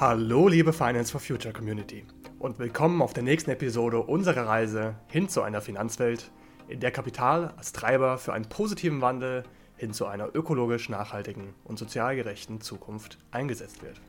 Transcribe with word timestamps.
Hallo 0.00 0.48
liebe 0.48 0.72
Finance 0.72 1.12
for 1.12 1.20
Future 1.20 1.54
Community 1.54 2.04
und 2.40 2.58
willkommen 2.58 3.00
auf 3.00 3.12
der 3.12 3.22
nächsten 3.22 3.52
Episode 3.52 4.00
unserer 4.00 4.48
Reise 4.48 4.96
hin 5.06 5.28
zu 5.28 5.40
einer 5.42 5.60
Finanzwelt, 5.60 6.32
in 6.66 6.80
der 6.80 6.90
Kapital 6.90 7.54
als 7.56 7.72
Treiber 7.72 8.18
für 8.18 8.32
einen 8.32 8.48
positiven 8.48 9.00
Wandel 9.02 9.44
hin 9.76 9.92
zu 9.92 10.06
einer 10.06 10.34
ökologisch 10.34 10.88
nachhaltigen 10.88 11.54
und 11.62 11.78
sozial 11.78 12.16
gerechten 12.16 12.60
Zukunft 12.60 13.18
eingesetzt 13.30 13.84
wird. 13.84 14.00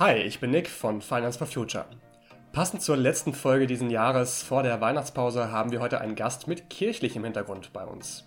Hi, 0.00 0.16
ich 0.16 0.40
bin 0.40 0.50
Nick 0.50 0.68
von 0.68 1.00
Finance 1.00 1.38
for 1.38 1.46
Future. 1.46 1.86
Passend 2.50 2.82
zur 2.82 2.96
letzten 2.96 3.32
Folge 3.32 3.68
diesen 3.68 3.90
Jahres 3.90 4.42
vor 4.42 4.64
der 4.64 4.80
Weihnachtspause 4.80 5.52
haben 5.52 5.70
wir 5.70 5.78
heute 5.78 6.00
einen 6.00 6.16
Gast 6.16 6.48
mit 6.48 6.68
kirchlichem 6.68 7.22
Hintergrund 7.22 7.72
bei 7.72 7.84
uns 7.84 8.26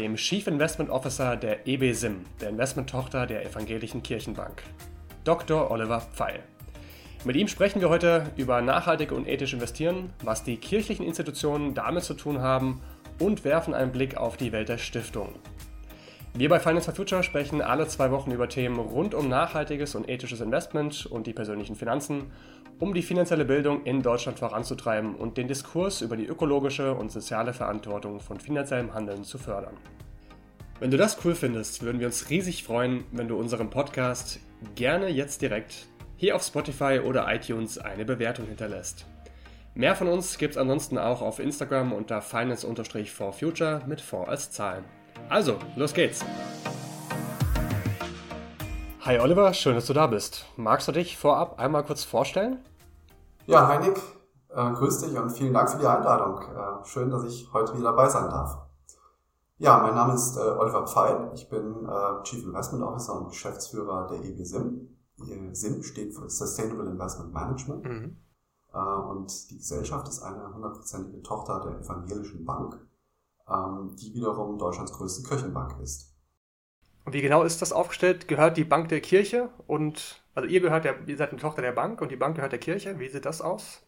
dem 0.00 0.16
Chief 0.16 0.46
Investment 0.46 0.88
Officer 0.88 1.36
der 1.36 1.68
EBSIM, 1.68 2.24
der 2.40 2.48
Investmenttochter 2.48 3.26
der 3.26 3.44
Evangelischen 3.44 4.02
Kirchenbank, 4.02 4.62
Dr. 5.24 5.70
Oliver 5.70 6.00
Pfeil. 6.00 6.40
Mit 7.26 7.36
ihm 7.36 7.48
sprechen 7.48 7.82
wir 7.82 7.90
heute 7.90 8.24
über 8.38 8.62
nachhaltige 8.62 9.14
und 9.14 9.28
ethisch 9.28 9.52
investieren, 9.52 10.10
was 10.24 10.42
die 10.42 10.56
kirchlichen 10.56 11.04
Institutionen 11.04 11.74
damit 11.74 12.04
zu 12.04 12.14
tun 12.14 12.40
haben 12.40 12.80
und 13.18 13.44
werfen 13.44 13.74
einen 13.74 13.92
Blick 13.92 14.16
auf 14.16 14.38
die 14.38 14.52
Welt 14.52 14.70
der 14.70 14.78
Stiftung. 14.78 15.34
Wir 16.34 16.48
bei 16.48 16.60
Finance 16.60 16.86
for 16.86 16.94
Future 16.94 17.22
sprechen 17.24 17.60
alle 17.60 17.88
zwei 17.88 18.12
Wochen 18.12 18.30
über 18.30 18.48
Themen 18.48 18.78
rund 18.78 19.14
um 19.14 19.28
nachhaltiges 19.28 19.94
und 19.96 20.08
ethisches 20.08 20.40
Investment 20.40 21.06
und 21.06 21.26
die 21.26 21.32
persönlichen 21.32 21.74
Finanzen 21.74 22.30
um 22.78 22.94
die 22.94 23.02
finanzielle 23.02 23.44
Bildung 23.44 23.84
in 23.84 24.00
Deutschland 24.00 24.38
voranzutreiben 24.38 25.16
und 25.16 25.36
den 25.36 25.48
Diskurs 25.48 26.00
über 26.00 26.16
die 26.16 26.26
ökologische 26.26 26.94
und 26.94 27.10
soziale 27.10 27.52
Verantwortung 27.52 28.20
von 28.20 28.38
finanziellem 28.38 28.94
Handeln 28.94 29.24
zu 29.24 29.38
fördern. 29.38 29.76
Wenn 30.78 30.90
du 30.90 30.96
das 30.96 31.18
cool 31.24 31.34
findest, 31.34 31.82
würden 31.82 32.00
wir 32.00 32.06
uns 32.06 32.30
riesig 32.30 32.64
freuen, 32.64 33.04
wenn 33.10 33.28
du 33.28 33.36
unserem 33.36 33.68
Podcast 33.68 34.40
gerne 34.76 35.08
jetzt 35.08 35.42
direkt 35.42 35.88
hier 36.16 36.36
auf 36.36 36.42
Spotify 36.42 37.00
oder 37.04 37.26
iTunes 37.34 37.76
eine 37.76 38.04
Bewertung 38.04 38.46
hinterlässt. 38.46 39.04
Mehr 39.74 39.94
von 39.94 40.08
uns 40.08 40.38
gibt 40.38 40.52
es 40.52 40.58
ansonsten 40.58 40.96
auch 40.96 41.22
auf 41.22 41.38
Instagram 41.38 41.92
unter 41.92 42.22
finance-for-future 42.22 43.82
mit 43.86 44.00
vor 44.00 44.28
als 44.28 44.50
Zahlen. 44.50 44.84
Also, 45.28 45.56
los 45.76 45.92
geht's! 45.92 46.24
Hi 49.02 49.18
Oliver, 49.18 49.52
schön, 49.54 49.74
dass 49.74 49.86
du 49.86 49.92
da 49.92 50.06
bist. 50.06 50.46
Magst 50.56 50.88
du 50.88 50.92
dich 50.92 51.16
vorab 51.16 51.58
einmal 51.58 51.84
kurz 51.84 52.04
vorstellen? 52.04 52.58
Ja, 53.46 53.66
hi 53.66 53.78
Nick, 53.78 54.00
äh, 54.48 54.70
grüß 54.72 54.98
dich 55.00 55.18
und 55.18 55.30
vielen 55.30 55.54
Dank 55.54 55.70
für 55.70 55.78
die 55.78 55.86
Einladung. 55.86 56.42
Äh, 56.42 56.84
schön, 56.86 57.10
dass 57.10 57.24
ich 57.24 57.52
heute 57.52 57.74
wieder 57.74 57.90
dabei 57.90 58.08
sein 58.08 58.28
darf. 58.30 58.58
Ja, 59.58 59.78
mein 59.78 59.94
Name 59.94 60.14
ist 60.14 60.36
äh, 60.36 60.40
Oliver 60.40 60.86
Pfeil. 60.86 61.30
Ich 61.34 61.48
bin 61.48 61.86
äh, 61.86 62.22
Chief 62.22 62.44
Investment 62.44 62.82
Officer 62.82 63.20
und 63.20 63.28
Geschäftsführer 63.28 64.06
der 64.06 64.24
EB 64.24 64.44
SIM. 64.44 64.96
SIM 65.52 65.82
steht 65.82 66.14
für 66.14 66.30
Sustainable 66.30 66.88
Investment 66.88 67.32
Management. 67.32 67.84
Mhm. 67.84 68.16
Äh, 68.72 68.78
und 68.78 69.50
die 69.50 69.58
Gesellschaft 69.58 70.08
ist 70.08 70.22
eine 70.22 70.54
hundertprozentige 70.54 71.22
Tochter 71.22 71.60
der 71.60 71.80
Evangelischen 71.80 72.44
Bank, 72.44 72.78
die 73.96 74.14
wiederum 74.14 74.58
Deutschlands 74.58 74.92
größte 74.92 75.28
Kirchenbank 75.28 75.80
ist. 75.82 76.14
Und 77.04 77.14
wie 77.14 77.22
genau 77.22 77.42
ist 77.42 77.62
das 77.62 77.72
aufgestellt? 77.72 78.28
Gehört 78.28 78.56
die 78.56 78.64
Bank 78.64 78.88
der 78.88 79.00
Kirche 79.00 79.48
und 79.66 80.22
also 80.34 80.48
ihr 80.48 80.60
gehört 80.60 80.84
der, 80.84 81.08
ihr 81.08 81.16
seid 81.16 81.30
eine 81.30 81.40
Tochter 81.40 81.62
der 81.62 81.72
Bank 81.72 82.00
und 82.00 82.10
die 82.10 82.16
Bank 82.16 82.36
gehört 82.36 82.52
der 82.52 82.60
Kirche. 82.60 82.98
Wie 82.98 83.08
sieht 83.08 83.24
das 83.24 83.40
aus? 83.40 83.82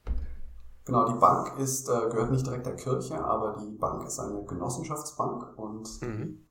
Genau, 0.85 1.07
die 1.07 1.19
Bank 1.19 1.59
ist, 1.59 1.89
äh, 1.89 2.09
gehört 2.11 2.33
nicht 2.33 2.45
direkt 2.45 2.67
der 2.67 2.75
Kirche, 2.75 3.23
aber 3.23 3.57
die 3.57 3.77
Bank 3.77 4.05
ist 4.05 4.19
eine 4.19 4.45
Genossenschaftsbank 4.45 5.57
und 5.57 6.03
mhm. 6.03 6.47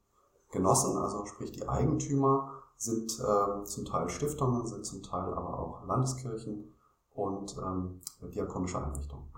Genossen, 0.52 0.98
also 0.98 1.26
sprich 1.26 1.52
die 1.52 1.68
Eigentümer, 1.68 2.62
sind 2.78 3.12
äh, 3.20 3.64
zum 3.66 3.86
Teil 3.86 4.10
Stiftungen, 4.10 4.66
sind 4.66 4.86
zum 4.86 5.04
Teil 5.04 5.34
aber 5.34 5.60
auch 5.60 5.86
Landeskirchen 5.86 6.74
und 7.14 7.58
ähm, 7.58 8.02
diakonische 8.34 8.84
Einrichtungen. 8.84 9.32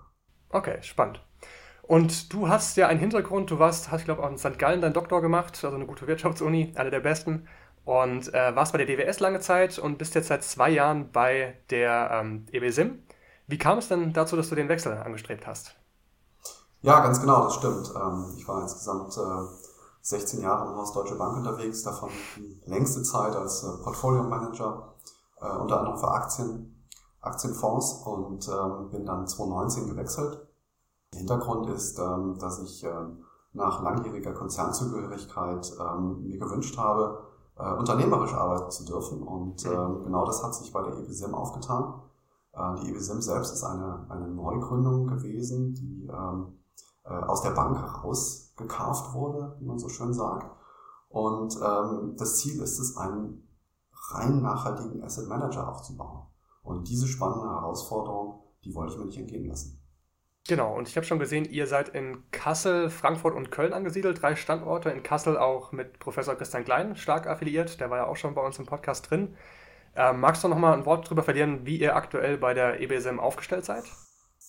Okay, 0.50 0.80
spannend. 0.82 1.20
Und 1.86 2.32
du 2.32 2.48
hast 2.48 2.76
ja 2.76 2.88
einen 2.88 3.00
Hintergrund, 3.00 3.50
du 3.50 3.58
warst, 3.58 3.90
hast, 3.90 4.00
ich 4.00 4.04
glaube, 4.06 4.22
auch 4.22 4.30
in 4.30 4.38
St. 4.38 4.58
Gallen 4.58 4.80
deinen 4.80 4.94
Doktor 4.94 5.20
gemacht, 5.20 5.62
also 5.62 5.76
eine 5.76 5.86
gute 5.86 6.06
Wirtschaftsuni, 6.06 6.72
eine 6.76 6.90
der 6.90 7.00
besten. 7.00 7.46
Und 7.84 8.32
äh, 8.32 8.56
warst 8.56 8.72
bei 8.72 8.82
der 8.82 8.86
DWS 8.86 9.20
lange 9.20 9.40
Zeit 9.40 9.78
und 9.78 9.98
bist 9.98 10.14
jetzt 10.14 10.28
seit 10.28 10.42
zwei 10.42 10.70
Jahren 10.70 11.12
bei 11.12 11.58
der 11.68 12.10
ähm, 12.12 12.46
EBSIM. 12.50 13.02
Wie 13.46 13.58
kam 13.58 13.76
es 13.76 13.88
denn 13.88 14.14
dazu, 14.14 14.36
dass 14.36 14.48
du 14.48 14.54
den 14.54 14.70
Wechsel 14.70 14.94
angestrebt 14.94 15.46
hast? 15.46 15.74
Ja, 16.80 17.00
ganz 17.00 17.20
genau, 17.20 17.44
das 17.44 17.56
stimmt. 17.56 17.92
Ähm, 17.94 18.34
ich 18.38 18.48
war 18.48 18.62
insgesamt 18.62 19.14
äh, 19.18 19.64
16 20.00 20.40
Jahre 20.40 20.70
im 20.70 20.76
Haus 20.76 20.92
Deutsche 20.94 21.16
Bank 21.16 21.36
unterwegs, 21.36 21.82
davon 21.82 22.10
die 22.36 22.62
längste 22.64 23.02
Zeit 23.02 23.36
als 23.36 23.62
äh, 23.62 23.82
Portfolio 23.82 24.22
Manager, 24.22 24.94
äh, 25.40 25.56
unter 25.56 25.80
anderem 25.80 25.98
für 25.98 26.08
Aktien, 26.08 26.86
Aktienfonds 27.20 28.02
und 28.04 28.48
ähm, 28.48 28.90
bin 28.90 29.04
dann 29.04 29.26
2019 29.26 29.88
gewechselt. 29.88 30.46
Der 31.14 31.20
Hintergrund 31.20 31.70
ist, 31.70 31.98
ähm, 31.98 32.36
dass 32.40 32.60
ich 32.60 32.82
ähm, 32.82 33.24
nach 33.52 33.82
langjähriger 33.82 34.32
Konzernzugehörigkeit 34.32 35.72
ähm, 35.80 36.24
mir 36.24 36.38
gewünscht 36.38 36.76
habe, 36.76 37.20
äh, 37.56 37.72
unternehmerisch 37.72 38.34
arbeiten 38.34 38.70
zu 38.70 38.84
dürfen. 38.84 39.22
Und 39.22 39.64
äh, 39.64 39.68
genau 39.68 40.24
das 40.24 40.42
hat 40.42 40.54
sich 40.56 40.72
bei 40.72 40.82
der 40.82 40.98
EBSIM 40.98 41.34
aufgetan. 41.34 42.02
Äh, 42.52 42.74
die 42.80 42.90
EBSIM 42.90 43.22
selbst 43.22 43.52
ist 43.52 43.62
eine, 43.62 44.06
eine 44.08 44.26
Neugründung 44.26 45.06
gewesen, 45.06 45.74
die 45.74 46.08
äh, 46.08 47.08
aus 47.08 47.42
der 47.42 47.50
Bank 47.50 47.78
herausgekarft 47.78 49.14
wurde, 49.14 49.54
wie 49.60 49.66
man 49.66 49.78
so 49.78 49.88
schön 49.88 50.12
sagt. 50.12 50.50
Und 51.10 51.60
das 51.60 52.38
Ziel 52.38 52.60
ist 52.60 52.80
es, 52.80 52.96
einen 52.96 53.46
rein 54.10 54.42
nachhaltigen 54.42 55.04
Asset 55.04 55.28
Manager 55.28 55.68
aufzubauen. 55.68 56.22
Und 56.64 56.88
diese 56.88 57.06
spannende 57.06 57.48
Herausforderung, 57.50 58.42
die 58.64 58.74
wollte 58.74 58.94
ich 58.94 58.98
mir 58.98 59.04
nicht 59.04 59.18
entgehen 59.18 59.46
lassen. 59.46 59.83
Genau, 60.46 60.76
und 60.76 60.88
ich 60.88 60.96
habe 60.96 61.06
schon 61.06 61.18
gesehen, 61.18 61.46
ihr 61.46 61.66
seid 61.66 61.88
in 61.88 62.22
Kassel, 62.30 62.90
Frankfurt 62.90 63.34
und 63.34 63.50
Köln 63.50 63.72
angesiedelt, 63.72 64.20
drei 64.20 64.36
Standorte. 64.36 64.90
In 64.90 65.02
Kassel 65.02 65.38
auch 65.38 65.72
mit 65.72 65.98
Professor 65.98 66.34
Christian 66.34 66.64
Klein 66.64 66.96
stark 66.96 67.26
affiliiert, 67.26 67.80
der 67.80 67.88
war 67.88 67.98
ja 67.98 68.06
auch 68.06 68.16
schon 68.16 68.34
bei 68.34 68.42
uns 68.42 68.58
im 68.58 68.66
Podcast 68.66 69.10
drin. 69.10 69.36
Ähm, 69.96 70.20
magst 70.20 70.44
du 70.44 70.48
noch 70.48 70.58
mal 70.58 70.74
ein 70.74 70.84
Wort 70.84 71.06
darüber 71.06 71.22
verlieren, 71.22 71.64
wie 71.64 71.78
ihr 71.78 71.96
aktuell 71.96 72.36
bei 72.36 72.52
der 72.52 72.80
EBSM 72.80 73.20
aufgestellt 73.20 73.64
seid? 73.64 73.84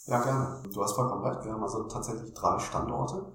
Ja, 0.07 0.21
gerne. 0.21 0.63
Du 0.73 0.83
hast 0.83 0.95
vollkommen 0.95 1.23
recht. 1.23 1.45
Wir 1.45 1.53
haben 1.53 1.63
also 1.63 1.83
tatsächlich 1.87 2.33
drei 2.33 2.59
Standorte. 2.59 3.31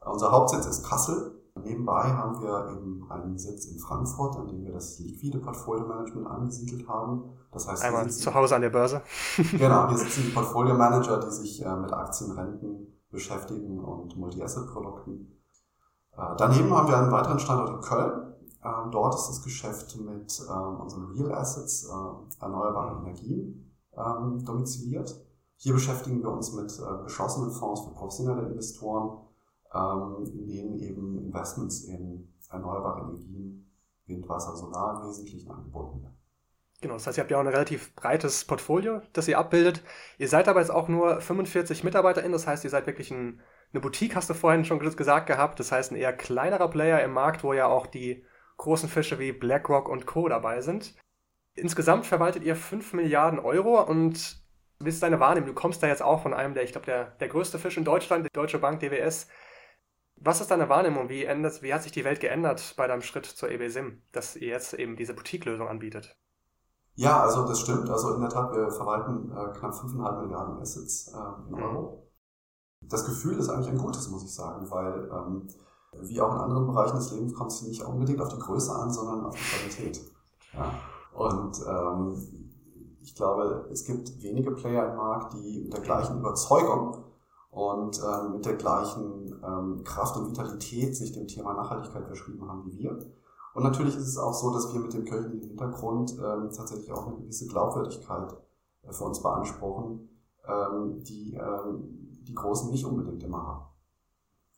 Unser 0.00 0.32
Hauptsitz 0.32 0.66
ist 0.66 0.88
Kassel. 0.88 1.39
Nebenbei 1.64 2.12
haben 2.12 2.40
wir 2.40 2.72
eben 2.72 3.10
einen 3.10 3.38
Sitz 3.38 3.66
in 3.66 3.78
Frankfurt, 3.78 4.36
an 4.36 4.46
dem 4.46 4.64
wir 4.64 4.72
das 4.72 4.98
liquide 4.98 5.38
Portfolio 5.38 5.86
Management 5.86 6.26
angesiedelt 6.26 6.88
haben. 6.88 7.24
Das 7.52 7.66
heißt, 7.66 7.82
einmal 7.84 8.10
zu 8.10 8.34
Hause 8.34 8.56
an 8.56 8.62
der 8.62 8.70
Börse. 8.70 9.02
genau, 9.52 9.88
hier 9.88 9.98
sitzen 9.98 10.22
die 10.24 10.30
Portfolio 10.30 10.74
Manager, 10.74 11.18
die 11.18 11.30
sich 11.30 11.64
äh, 11.64 11.76
mit 11.76 11.92
Aktienrenten 11.92 12.86
beschäftigen 13.10 13.80
und 13.80 14.16
Multi-Asset-Produkten. 14.16 15.40
Äh, 16.16 16.22
daneben 16.36 16.72
haben 16.74 16.88
wir 16.88 16.98
einen 16.98 17.12
weiteren 17.12 17.38
Standort 17.38 17.70
in 17.70 17.80
Köln. 17.80 18.34
Ähm, 18.62 18.90
dort 18.90 19.14
ist 19.14 19.28
das 19.28 19.42
Geschäft 19.42 19.98
mit 19.98 20.40
ähm, 20.48 20.80
unseren 20.80 21.06
Real 21.12 21.32
Assets, 21.32 21.88
äh, 21.88 22.42
erneuerbaren 22.42 23.04
Energien, 23.04 23.74
ähm, 23.96 24.44
domiziliert. 24.44 25.26
Hier 25.56 25.74
beschäftigen 25.74 26.22
wir 26.22 26.30
uns 26.30 26.54
mit 26.54 26.72
geschlossenen 27.04 27.50
Fonds 27.50 27.82
für 27.82 27.90
professionelle 27.90 28.48
Investoren, 28.48 29.18
in 29.72 30.46
denen 30.46 30.78
eben 30.78 31.18
Investments 31.18 31.84
in 31.84 32.32
erneuerbare 32.50 33.02
Energien, 33.02 33.70
Wind, 34.06 34.28
Wasser, 34.28 34.56
Solar 34.56 35.00
im 35.00 35.08
Wesentlichen 35.08 35.50
angeboten 35.50 36.02
werden. 36.02 36.16
Genau, 36.80 36.94
das 36.94 37.06
heißt, 37.06 37.18
ihr 37.18 37.22
habt 37.22 37.30
ja 37.30 37.36
auch 37.36 37.42
ein 37.42 37.46
relativ 37.46 37.94
breites 37.94 38.44
Portfolio, 38.46 39.02
das 39.12 39.28
ihr 39.28 39.38
abbildet. 39.38 39.82
Ihr 40.18 40.28
seid 40.28 40.48
aber 40.48 40.60
jetzt 40.60 40.70
auch 40.70 40.88
nur 40.88 41.20
45 41.20 41.84
MitarbeiterInnen, 41.84 42.32
das 42.32 42.46
heißt, 42.46 42.64
ihr 42.64 42.70
seid 42.70 42.86
wirklich 42.86 43.10
ein, 43.10 43.40
eine 43.72 43.80
Boutique, 43.80 44.16
hast 44.16 44.30
du 44.30 44.34
vorhin 44.34 44.64
schon 44.64 44.78
gesagt 44.78 45.26
gehabt. 45.26 45.60
Das 45.60 45.72
heißt, 45.72 45.92
ein 45.92 45.96
eher 45.96 46.14
kleinerer 46.14 46.68
Player 46.68 47.02
im 47.04 47.12
Markt, 47.12 47.44
wo 47.44 47.52
ja 47.52 47.66
auch 47.66 47.86
die 47.86 48.24
großen 48.56 48.88
Fische 48.88 49.18
wie 49.18 49.32
BlackRock 49.32 49.88
und 49.88 50.06
Co. 50.06 50.28
dabei 50.28 50.62
sind. 50.62 50.94
Insgesamt 51.54 52.06
verwaltet 52.06 52.44
ihr 52.44 52.56
5 52.56 52.94
Milliarden 52.94 53.38
Euro 53.38 53.82
und 53.82 54.40
wie 54.78 54.88
ist 54.88 55.02
deine 55.02 55.20
Wahrnehmung? 55.20 55.48
Du 55.48 55.54
kommst 55.54 55.82
da 55.82 55.86
jetzt 55.86 56.02
auch 56.02 56.22
von 56.22 56.32
einem 56.32 56.54
der, 56.54 56.62
ich 56.62 56.72
glaube, 56.72 56.86
der, 56.86 57.04
der 57.20 57.28
größte 57.28 57.58
Fisch 57.58 57.76
in 57.76 57.84
Deutschland, 57.84 58.24
die 58.24 58.32
Deutsche 58.32 58.58
Bank 58.58 58.80
DWS. 58.80 59.28
Was 60.22 60.40
ist 60.42 60.50
deine 60.50 60.68
Wahrnehmung? 60.68 61.08
Wie, 61.08 61.24
ändert, 61.24 61.62
wie 61.62 61.72
hat 61.72 61.82
sich 61.82 61.92
die 61.92 62.04
Welt 62.04 62.20
geändert 62.20 62.74
bei 62.76 62.86
deinem 62.86 63.00
Schritt 63.00 63.24
zur 63.24 63.50
EBSIM, 63.50 64.02
dass 64.12 64.36
ihr 64.36 64.48
jetzt 64.48 64.74
eben 64.74 64.96
diese 64.96 65.14
Boutique-Lösung 65.14 65.66
anbietet? 65.66 66.16
Ja, 66.94 67.22
also 67.22 67.46
das 67.46 67.60
stimmt. 67.60 67.88
Also 67.88 68.14
in 68.14 68.20
der 68.20 68.28
Tat, 68.28 68.52
wir 68.52 68.70
verwalten 68.70 69.30
äh, 69.30 69.58
knapp 69.58 69.72
5,5 69.72 70.20
Milliarden 70.20 70.60
Assets 70.60 71.08
äh, 71.08 71.48
in 71.48 71.54
Euro. 71.54 72.10
Das 72.82 73.06
Gefühl 73.06 73.38
ist 73.38 73.48
eigentlich 73.48 73.68
ein 73.68 73.78
gutes, 73.78 74.10
muss 74.10 74.24
ich 74.24 74.34
sagen, 74.34 74.70
weil 74.70 75.10
ähm, 75.10 75.48
wie 76.02 76.20
auch 76.20 76.34
in 76.34 76.40
anderen 76.40 76.66
Bereichen 76.66 76.96
des 76.96 77.10
Lebens 77.12 77.34
kommt 77.34 77.52
es 77.52 77.62
nicht 77.62 77.82
unbedingt 77.82 78.20
auf 78.20 78.28
die 78.28 78.38
Größe 78.38 78.74
an, 78.74 78.90
sondern 78.90 79.24
auf 79.24 79.34
die 79.34 79.42
Qualität. 79.42 80.00
Ja. 80.52 80.74
Und 81.14 81.58
ähm, 81.66 82.50
ich 83.00 83.14
glaube, 83.14 83.68
es 83.72 83.84
gibt 83.84 84.22
wenige 84.22 84.50
Player 84.52 84.90
im 84.90 84.96
Markt, 84.96 85.34
die 85.34 85.62
mit 85.62 85.72
der 85.72 85.80
gleichen 85.80 86.18
Überzeugung 86.18 87.04
und 87.50 88.00
ähm, 88.00 88.32
mit 88.32 88.46
der 88.46 88.54
gleichen 88.54 89.34
ähm, 89.44 89.82
Kraft 89.84 90.16
und 90.16 90.30
Vitalität 90.30 90.96
sich 90.96 91.12
dem 91.12 91.26
Thema 91.26 91.54
Nachhaltigkeit 91.54 92.06
verschrieben 92.06 92.48
haben 92.48 92.64
wie 92.66 92.78
wir. 92.78 92.98
Und 93.54 93.64
natürlich 93.64 93.96
ist 93.96 94.06
es 94.06 94.18
auch 94.18 94.32
so, 94.32 94.52
dass 94.52 94.72
wir 94.72 94.80
mit 94.80 94.92
dem 94.92 95.04
kirchlichen 95.04 95.40
Hintergrund 95.40 96.12
ähm, 96.12 96.50
tatsächlich 96.54 96.92
auch 96.92 97.08
eine 97.08 97.16
gewisse 97.16 97.48
Glaubwürdigkeit 97.48 98.32
äh, 98.82 98.92
für 98.92 99.04
uns 99.04 99.20
beanspruchen, 99.20 100.08
ähm, 100.46 101.02
die 101.02 101.34
ähm, 101.34 102.10
die 102.22 102.34
Großen 102.34 102.70
nicht 102.70 102.84
unbedingt 102.84 103.22
immer 103.24 103.44
haben. 103.44 103.64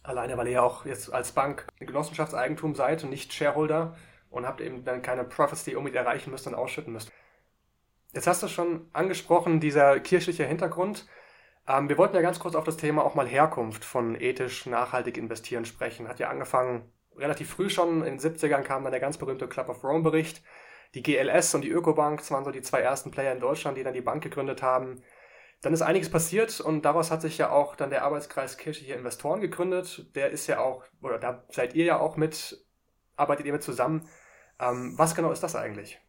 Alleine, 0.02 0.36
weil 0.36 0.48
ihr 0.48 0.62
auch 0.62 0.84
jetzt 0.84 1.12
als 1.12 1.32
Bank 1.32 1.66
Genossenschaftseigentum 1.78 2.74
seid 2.74 3.04
und 3.04 3.10
nicht 3.10 3.32
Shareholder 3.32 3.94
und 4.30 4.46
habt 4.46 4.60
eben 4.60 4.84
dann 4.84 5.00
keine 5.00 5.24
Profits, 5.24 5.64
die 5.64 5.72
ihr 5.72 5.78
unbedingt 5.78 6.04
erreichen 6.04 6.30
müsst 6.30 6.46
und 6.46 6.54
ausschütten 6.54 6.92
müsst. 6.92 7.10
Jetzt 8.12 8.26
hast 8.26 8.42
du 8.42 8.48
schon 8.48 8.88
angesprochen, 8.92 9.60
dieser 9.60 10.00
kirchliche 10.00 10.44
Hintergrund. 10.44 11.06
Ähm, 11.68 11.88
wir 11.88 11.98
wollten 11.98 12.16
ja 12.16 12.22
ganz 12.22 12.38
kurz 12.40 12.54
auf 12.54 12.64
das 12.64 12.76
Thema 12.76 13.04
auch 13.04 13.14
mal 13.14 13.26
Herkunft 13.26 13.84
von 13.84 14.20
ethisch 14.20 14.66
nachhaltig 14.66 15.16
investieren 15.16 15.64
sprechen. 15.64 16.08
Hat 16.08 16.18
ja 16.18 16.28
angefangen 16.28 16.92
relativ 17.16 17.50
früh 17.50 17.70
schon, 17.70 18.04
in 18.04 18.18
den 18.18 18.20
70ern 18.20 18.62
kam 18.62 18.82
dann 18.82 18.92
der 18.92 19.00
ganz 19.00 19.18
berühmte 19.18 19.48
Club 19.48 19.68
of 19.68 19.84
Rome 19.84 20.02
Bericht. 20.02 20.42
Die 20.94 21.02
GLS 21.02 21.54
und 21.54 21.62
die 21.62 21.70
Ökobank, 21.70 22.18
das 22.18 22.30
waren 22.30 22.44
so 22.44 22.50
die 22.50 22.62
zwei 22.62 22.80
ersten 22.80 23.10
Player 23.10 23.32
in 23.32 23.40
Deutschland, 23.40 23.78
die 23.78 23.82
dann 23.82 23.94
die 23.94 24.02
Bank 24.02 24.22
gegründet 24.22 24.62
haben. 24.62 25.02
Dann 25.62 25.72
ist 25.72 25.82
einiges 25.82 26.10
passiert 26.10 26.60
und 26.60 26.82
daraus 26.84 27.10
hat 27.10 27.22
sich 27.22 27.38
ja 27.38 27.50
auch 27.50 27.76
dann 27.76 27.90
der 27.90 28.04
Arbeitskreis 28.04 28.58
kirchliche 28.58 28.94
Investoren 28.94 29.40
gegründet. 29.40 30.14
Der 30.16 30.30
ist 30.30 30.48
ja 30.48 30.60
auch, 30.60 30.84
oder 31.00 31.18
da 31.18 31.44
seid 31.50 31.74
ihr 31.74 31.84
ja 31.84 32.00
auch 32.00 32.16
mit, 32.16 32.66
arbeitet 33.16 33.46
ihr 33.46 33.52
mit 33.52 33.62
zusammen. 33.62 34.08
Ähm, 34.60 34.98
was 34.98 35.14
genau 35.14 35.30
ist 35.32 35.42
das 35.42 35.56
eigentlich? 35.56 36.00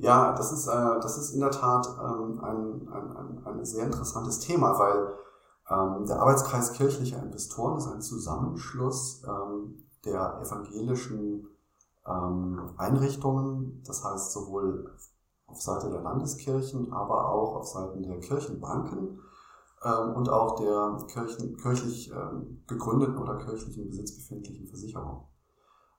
Ja, 0.00 0.32
das 0.32 0.50
ist, 0.50 0.66
äh, 0.66 1.00
das 1.02 1.18
ist 1.18 1.34
in 1.34 1.40
der 1.40 1.50
Tat 1.50 1.86
ähm, 2.02 2.40
ein, 2.42 2.88
ein, 2.88 3.16
ein, 3.16 3.46
ein 3.46 3.64
sehr 3.66 3.84
interessantes 3.84 4.38
Thema, 4.38 4.78
weil 4.78 5.12
ähm, 5.68 6.06
der 6.06 6.20
Arbeitskreis 6.20 6.72
kirchlicher 6.72 7.22
Investoren 7.22 7.76
ist 7.76 7.86
ein 7.86 8.00
Zusammenschluss 8.00 9.22
ähm, 9.28 9.84
der 10.06 10.40
evangelischen 10.40 11.48
ähm, 12.06 12.70
Einrichtungen, 12.78 13.82
das 13.86 14.02
heißt 14.02 14.32
sowohl 14.32 14.90
auf 15.46 15.60
Seite 15.60 15.90
der 15.90 16.00
Landeskirchen, 16.00 16.94
aber 16.94 17.28
auch 17.28 17.56
auf 17.56 17.66
Seiten 17.68 18.02
der 18.02 18.20
Kirchenbanken 18.20 19.20
ähm, 19.84 20.14
und 20.14 20.30
auch 20.30 20.56
der 20.56 20.96
Kirchen, 21.08 21.58
kirchlich 21.58 22.10
ähm, 22.10 22.62
gegründeten 22.66 23.18
oder 23.18 23.36
kirchlichen 23.36 23.90
Besitz 23.90 24.16
befindlichen 24.16 24.66
Versicherungen. 24.66 25.29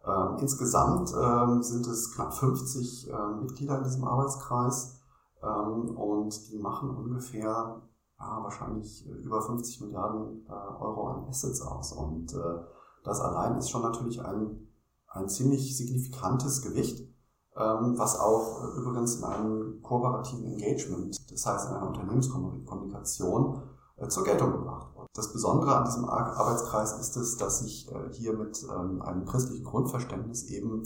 Ähm, 0.06 0.38
insgesamt 0.40 1.14
ähm, 1.14 1.62
sind 1.62 1.86
es 1.88 2.14
knapp 2.14 2.34
50 2.34 3.10
äh, 3.10 3.14
Mitglieder 3.42 3.78
in 3.78 3.84
diesem 3.84 4.04
Arbeitskreis 4.04 5.00
ähm, 5.44 5.96
und 5.96 6.52
die 6.52 6.58
machen 6.58 6.90
ungefähr 6.90 7.82
ja, 8.20 8.44
wahrscheinlich 8.44 9.08
äh, 9.08 9.12
über 9.12 9.42
50 9.42 9.82
Milliarden 9.82 10.46
äh, 10.48 10.52
Euro 10.52 11.08
an 11.08 11.28
Assets 11.28 11.62
aus. 11.62 11.94
Und 11.94 12.34
äh, 12.34 12.60
das 13.04 13.20
allein 13.20 13.58
ist 13.58 13.70
schon 13.70 13.82
natürlich 13.82 14.22
ein, 14.22 14.68
ein 15.08 15.30
ziemlich 15.30 15.78
signifikantes 15.78 16.62
Gewicht, 16.62 17.08
ähm, 17.56 17.96
was 17.98 18.20
auch 18.20 18.64
äh, 18.64 18.80
übrigens 18.80 19.18
in 19.18 19.26
einem 19.26 19.82
kooperativen 19.82 20.46
Engagement, 20.46 21.32
das 21.32 21.46
heißt 21.46 21.70
in 21.70 21.76
einer 21.76 21.88
Unternehmenskommunikation, 21.88 23.62
äh, 23.98 24.08
zur 24.08 24.24
Geltung 24.24 24.52
gebracht 24.52 24.96
wird. 24.96 25.01
Das 25.14 25.34
Besondere 25.34 25.76
an 25.76 25.86
diesem 25.86 26.06
Arbeitskreis 26.06 26.98
ist 27.00 27.18
es, 27.18 27.38
dass 27.38 27.60
sich 27.60 27.92
äh, 27.92 28.14
hier 28.14 28.34
mit 28.34 28.64
ähm, 28.64 29.02
einem 29.02 29.26
christlichen 29.26 29.66
Grundverständnis 29.66 30.50
eben 30.50 30.84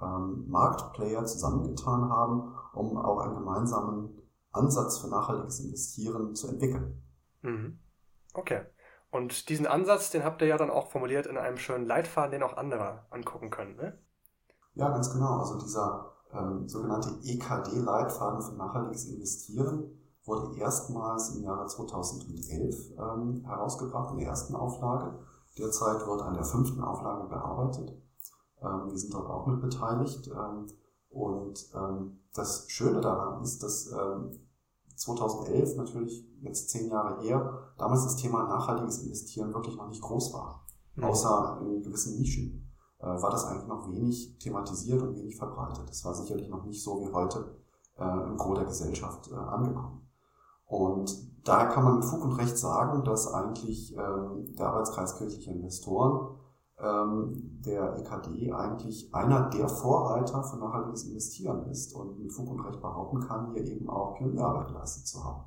ähm, 0.00 0.44
Marktplayer 0.48 1.24
zusammengetan 1.24 2.08
haben, 2.08 2.52
um 2.74 2.96
auch 2.96 3.20
einen 3.20 3.36
gemeinsamen 3.36 4.20
Ansatz 4.50 4.98
für 4.98 5.08
nachhaltiges 5.08 5.60
Investieren 5.60 6.34
zu 6.34 6.48
entwickeln. 6.48 7.00
Mhm. 7.42 7.78
Okay. 8.34 8.62
Und 9.12 9.48
diesen 9.48 9.66
Ansatz, 9.66 10.10
den 10.10 10.24
habt 10.24 10.40
ihr 10.42 10.48
ja 10.48 10.56
dann 10.56 10.70
auch 10.70 10.90
formuliert 10.90 11.26
in 11.26 11.36
einem 11.36 11.56
schönen 11.56 11.86
Leitfaden, 11.86 12.32
den 12.32 12.42
auch 12.42 12.56
andere 12.56 13.06
angucken 13.10 13.50
können, 13.50 13.76
ne? 13.76 13.98
Ja, 14.74 14.88
ganz 14.90 15.12
genau. 15.12 15.38
Also 15.38 15.58
dieser 15.58 16.12
ähm, 16.32 16.68
sogenannte 16.68 17.10
EKD-Leitfaden 17.22 18.42
für 18.42 18.54
nachhaltiges 18.54 19.06
Investieren 19.06 19.99
wurde 20.24 20.56
erstmals 20.58 21.34
im 21.34 21.42
Jahre 21.42 21.66
2011 21.66 22.92
ähm, 22.98 23.42
herausgebracht, 23.44 24.12
in 24.12 24.18
der 24.18 24.28
ersten 24.28 24.54
Auflage. 24.54 25.18
Derzeit 25.58 26.06
wird 26.06 26.22
an 26.22 26.34
der 26.34 26.44
fünften 26.44 26.82
Auflage 26.82 27.28
gearbeitet. 27.28 27.90
Ähm, 28.62 28.90
wir 28.90 28.98
sind 28.98 29.12
dort 29.14 29.28
auch 29.28 29.46
mit 29.46 29.60
beteiligt. 29.60 30.28
Ähm, 30.28 30.66
und 31.10 31.70
ähm, 31.74 32.20
das 32.34 32.66
Schöne 32.68 33.00
daran 33.00 33.42
ist, 33.42 33.62
dass 33.62 33.90
ähm, 33.92 34.38
2011 34.94 35.76
natürlich 35.76 36.26
jetzt 36.42 36.70
zehn 36.70 36.88
Jahre 36.90 37.20
her, 37.22 37.72
damals 37.78 38.04
das 38.04 38.16
Thema 38.16 38.46
nachhaltiges 38.46 39.02
Investieren 39.02 39.52
wirklich 39.54 39.76
noch 39.76 39.88
nicht 39.88 40.02
groß 40.02 40.32
war. 40.34 40.66
Mhm. 40.94 41.04
Außer 41.04 41.58
in 41.62 41.82
gewissen 41.82 42.18
Nischen 42.18 42.70
äh, 42.98 43.06
war 43.06 43.30
das 43.30 43.46
eigentlich 43.46 43.66
noch 43.66 43.90
wenig 43.90 44.38
thematisiert 44.38 45.02
und 45.02 45.16
wenig 45.16 45.36
verbreitet. 45.36 45.88
Das 45.88 46.04
war 46.04 46.14
sicherlich 46.14 46.48
noch 46.48 46.64
nicht 46.64 46.82
so 46.82 47.00
wie 47.00 47.12
heute 47.12 47.56
äh, 47.98 48.24
im 48.24 48.36
Gros 48.36 48.58
der 48.58 48.66
Gesellschaft 48.66 49.30
äh, 49.30 49.34
angekommen. 49.34 50.09
Und 50.70 51.10
daher 51.44 51.68
kann 51.68 51.82
man 51.82 51.96
mit 51.96 52.04
Fug 52.04 52.22
und 52.22 52.32
Recht 52.34 52.56
sagen, 52.56 53.02
dass 53.02 53.32
eigentlich 53.34 53.96
ähm, 53.96 54.54
der 54.56 54.68
Arbeitskreis 54.68 55.18
kirchlicher 55.18 55.50
Investoren 55.50 56.38
ähm, 56.78 57.32
der 57.60 57.96
EKD 57.98 58.52
eigentlich 58.52 59.12
einer 59.12 59.50
der 59.50 59.68
Vorreiter 59.68 60.44
für 60.44 60.58
nachhaltiges 60.58 61.08
Investieren 61.08 61.68
ist 61.68 61.92
und 61.92 62.20
mit 62.20 62.32
Fug 62.32 62.48
und 62.50 62.60
Recht 62.60 62.80
behaupten 62.80 63.20
kann, 63.20 63.52
hier 63.52 63.64
eben 63.64 63.90
auch 63.90 64.16
Pionierarbeit 64.16 64.68
geleistet 64.68 65.08
zu 65.08 65.24
haben. 65.24 65.44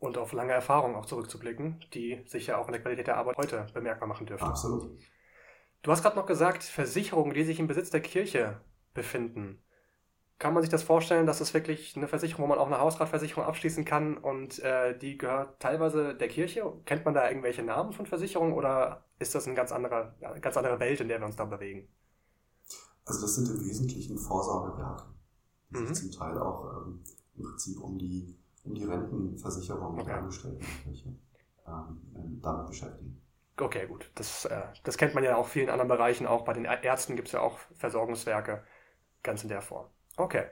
Und 0.00 0.18
auf 0.18 0.32
lange 0.32 0.52
Erfahrung 0.52 0.96
auch 0.96 1.06
zurückzublicken, 1.06 1.80
die 1.94 2.24
sich 2.26 2.48
ja 2.48 2.58
auch 2.58 2.66
in 2.66 2.72
der 2.72 2.82
Qualität 2.82 3.06
der 3.06 3.16
Arbeit 3.16 3.36
heute 3.38 3.66
bemerkbar 3.72 4.08
machen 4.08 4.26
dürfen. 4.26 4.44
Absolut. 4.44 4.90
Du 5.82 5.92
hast 5.92 6.02
gerade 6.02 6.16
noch 6.16 6.26
gesagt, 6.26 6.64
Versicherungen, 6.64 7.32
die 7.32 7.44
sich 7.44 7.60
im 7.60 7.68
Besitz 7.68 7.90
der 7.90 8.00
Kirche 8.00 8.60
befinden. 8.92 9.62
Kann 10.38 10.52
man 10.52 10.62
sich 10.62 10.70
das 10.70 10.82
vorstellen, 10.82 11.26
dass 11.26 11.40
es 11.40 11.54
wirklich 11.54 11.96
eine 11.96 12.08
Versicherung, 12.08 12.44
wo 12.44 12.48
man 12.48 12.58
auch 12.58 12.66
eine 12.66 12.80
Hausratversicherung 12.80 13.44
abschließen 13.44 13.84
kann 13.84 14.16
und 14.16 14.58
äh, 14.58 14.98
die 14.98 15.16
gehört 15.16 15.60
teilweise 15.60 16.14
der 16.14 16.28
Kirche? 16.28 16.72
Kennt 16.84 17.04
man 17.04 17.14
da 17.14 17.28
irgendwelche 17.28 17.62
Namen 17.62 17.92
von 17.92 18.06
Versicherungen 18.06 18.52
oder 18.52 19.04
ist 19.18 19.34
das 19.34 19.46
eine 19.46 19.54
ganz 19.54 19.70
andere, 19.70 20.14
eine 20.20 20.40
ganz 20.40 20.56
andere 20.56 20.80
Welt, 20.80 21.00
in 21.00 21.08
der 21.08 21.20
wir 21.20 21.26
uns 21.26 21.36
da 21.36 21.44
bewegen? 21.44 21.88
Also 23.06 23.20
das 23.22 23.36
sind 23.36 23.48
im 23.48 23.64
Wesentlichen 23.64 24.18
Vorsorgewerke, 24.18 25.04
die 25.70 25.78
mhm. 25.78 25.94
sich 25.94 26.10
zum 26.10 26.20
Teil 26.20 26.38
auch 26.38 26.64
ähm, 26.64 27.00
im 27.36 27.42
Prinzip 27.44 27.80
um 27.80 27.96
die, 27.96 28.36
um 28.64 28.74
die 28.74 28.84
Rentenversicherung 28.84 29.94
okay. 29.94 30.06
der 30.06 30.18
Angestellten 30.18 30.64
Kirche 30.82 31.14
ähm, 31.66 32.40
damit 32.42 32.66
beschäftigen. 32.66 33.20
Okay, 33.56 33.86
gut. 33.86 34.10
Das, 34.16 34.46
äh, 34.46 34.62
das 34.82 34.96
kennt 34.96 35.14
man 35.14 35.22
ja 35.22 35.36
auch 35.36 35.44
in 35.44 35.50
vielen 35.50 35.70
anderen 35.70 35.88
Bereichen. 35.88 36.26
Auch 36.26 36.44
bei 36.44 36.54
den 36.54 36.64
Ärzten 36.64 37.14
gibt 37.14 37.28
es 37.28 37.32
ja 37.32 37.40
auch 37.40 37.58
Versorgungswerke 37.76 38.64
ganz 39.22 39.42
in 39.42 39.48
der 39.48 39.62
Form. 39.62 39.86
Okay. 40.16 40.44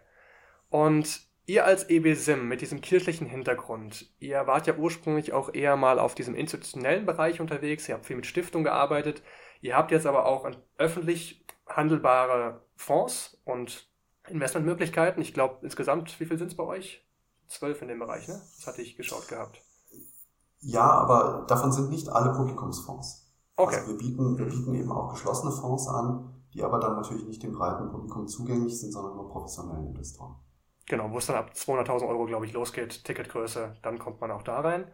Und 0.71 1.21
ihr 1.47 1.65
als 1.65 1.89
EBSIM 1.89 2.49
mit 2.49 2.61
diesem 2.61 2.81
kirchlichen 2.81 3.27
Hintergrund, 3.27 4.13
ihr 4.19 4.47
wart 4.47 4.67
ja 4.67 4.75
ursprünglich 4.77 5.33
auch 5.33 5.53
eher 5.53 5.77
mal 5.77 5.99
auf 5.99 6.15
diesem 6.15 6.35
institutionellen 6.35 7.07
Bereich 7.07 7.41
unterwegs, 7.41 7.89
ihr 7.89 7.95
habt 7.95 8.07
viel 8.07 8.17
mit 8.17 8.27
Stiftungen 8.27 8.65
gearbeitet, 8.65 9.23
ihr 9.61 9.77
habt 9.77 9.91
jetzt 9.91 10.07
aber 10.07 10.27
auch 10.27 10.49
öffentlich 10.79 11.45
handelbare 11.67 12.63
Fonds 12.77 13.39
und 13.45 13.89
Investmentmöglichkeiten. 14.29 15.23
Ich 15.23 15.35
glaube, 15.35 15.59
insgesamt, 15.63 16.19
wie 16.21 16.27
viel 16.27 16.39
sind 16.39 16.49
es 16.49 16.57
bei 16.57 16.65
euch? 16.65 17.05
Zwölf 17.49 17.83
in 17.83 17.89
dem 17.89 17.99
Bereich, 17.99 18.29
ne? 18.29 18.41
Das 18.57 18.67
hatte 18.67 18.83
ich 18.83 18.97
geschaut 18.97 19.29
gehabt. 19.29 19.61
Ja, 20.61 20.89
aber 20.91 21.45
davon 21.49 21.73
sind 21.73 21.91
nicht 21.91 22.09
alle 22.09 22.33
Publikumsfonds. 22.33 23.31
Okay. 23.57 23.77
Also 23.77 23.89
wir 23.89 23.99
bieten, 23.99 24.39
wir 24.39 24.47
bieten 24.47 24.75
eben 24.75 24.91
auch 24.91 25.13
geschlossene 25.13 25.53
Fonds 25.53 25.89
an, 25.89 26.42
die 26.55 26.63
aber 26.63 26.79
dann 26.79 26.97
natürlich 26.97 27.25
nicht 27.25 27.43
dem 27.43 27.53
breiten 27.53 27.91
Publikum 27.91 28.27
zugänglich 28.27 28.79
sind, 28.79 28.93
sondern 28.93 29.17
nur 29.17 29.31
professionellen 29.31 29.89
Investoren. 29.89 30.37
Genau, 30.87 31.11
wo 31.11 31.19
es 31.19 31.27
dann 31.27 31.37
ab 31.37 31.53
200.000 31.55 32.09
Euro, 32.09 32.27
glaube 32.27 32.47
ich, 32.47 32.53
losgeht, 32.53 33.05
Ticketgröße, 33.05 33.77
dann 33.83 33.99
kommt 33.99 34.21
man 34.21 34.31
auch 34.31 34.43
da 34.43 34.61
rein. 34.61 34.91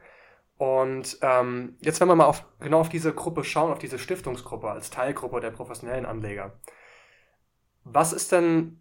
Und 0.56 1.18
ähm, 1.22 1.76
jetzt, 1.80 2.00
wenn 2.00 2.08
wir 2.08 2.16
mal 2.16 2.26
auf, 2.26 2.44
genau 2.60 2.80
auf 2.80 2.88
diese 2.88 3.12
Gruppe 3.12 3.44
schauen, 3.44 3.72
auf 3.72 3.78
diese 3.78 3.98
Stiftungsgruppe 3.98 4.68
als 4.68 4.90
Teilgruppe 4.90 5.40
der 5.40 5.50
professionellen 5.50 6.04
Anleger, 6.04 6.58
was 7.84 8.12
ist 8.12 8.32
denn 8.32 8.80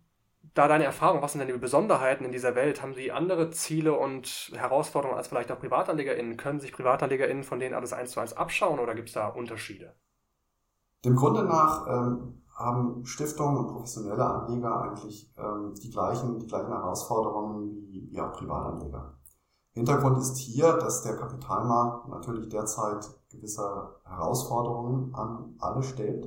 da 0.53 0.67
deine 0.67 0.85
Erfahrung? 0.85 1.21
Was 1.21 1.33
sind 1.33 1.39
denn 1.39 1.53
die 1.53 1.57
Besonderheiten 1.57 2.25
in 2.25 2.31
dieser 2.31 2.55
Welt? 2.55 2.81
Haben 2.81 2.95
sie 2.95 3.11
andere 3.11 3.51
Ziele 3.51 3.93
und 3.93 4.51
Herausforderungen 4.55 5.17
als 5.17 5.27
vielleicht 5.27 5.51
auch 5.51 5.59
PrivatanlegerInnen? 5.59 6.35
Können 6.35 6.59
sich 6.59 6.73
PrivatanlegerInnen 6.73 7.43
von 7.43 7.59
denen 7.59 7.75
alles 7.75 7.93
eins 7.93 8.11
zu 8.11 8.19
eins 8.19 8.33
abschauen 8.33 8.79
oder 8.79 8.95
gibt 8.95 9.09
es 9.09 9.13
da 9.13 9.27
Unterschiede? 9.27 9.95
Dem 11.05 11.15
Grunde 11.15 11.43
nach 11.43 11.85
ähm, 11.87 12.41
haben 12.57 13.05
Stiftungen 13.05 13.57
und 13.57 13.67
professionelle 13.67 14.25
Anleger 14.25 14.81
eigentlich 14.81 15.31
ähm, 15.37 15.75
die, 15.75 15.91
gleichen, 15.91 16.39
die 16.39 16.47
gleichen 16.47 16.71
Herausforderungen 16.71 17.71
wie, 17.87 18.09
wie 18.11 18.19
auch 18.19 18.33
Privatanleger. 18.33 19.13
Hintergrund 19.73 20.17
ist 20.17 20.37
hier, 20.37 20.73
dass 20.73 21.03
der 21.03 21.17
Kapitalmarkt 21.17 22.09
natürlich 22.09 22.49
derzeit 22.49 23.07
gewisse 23.29 23.95
Herausforderungen 24.03 25.13
an 25.13 25.55
alle 25.59 25.83
stellt. 25.83 26.25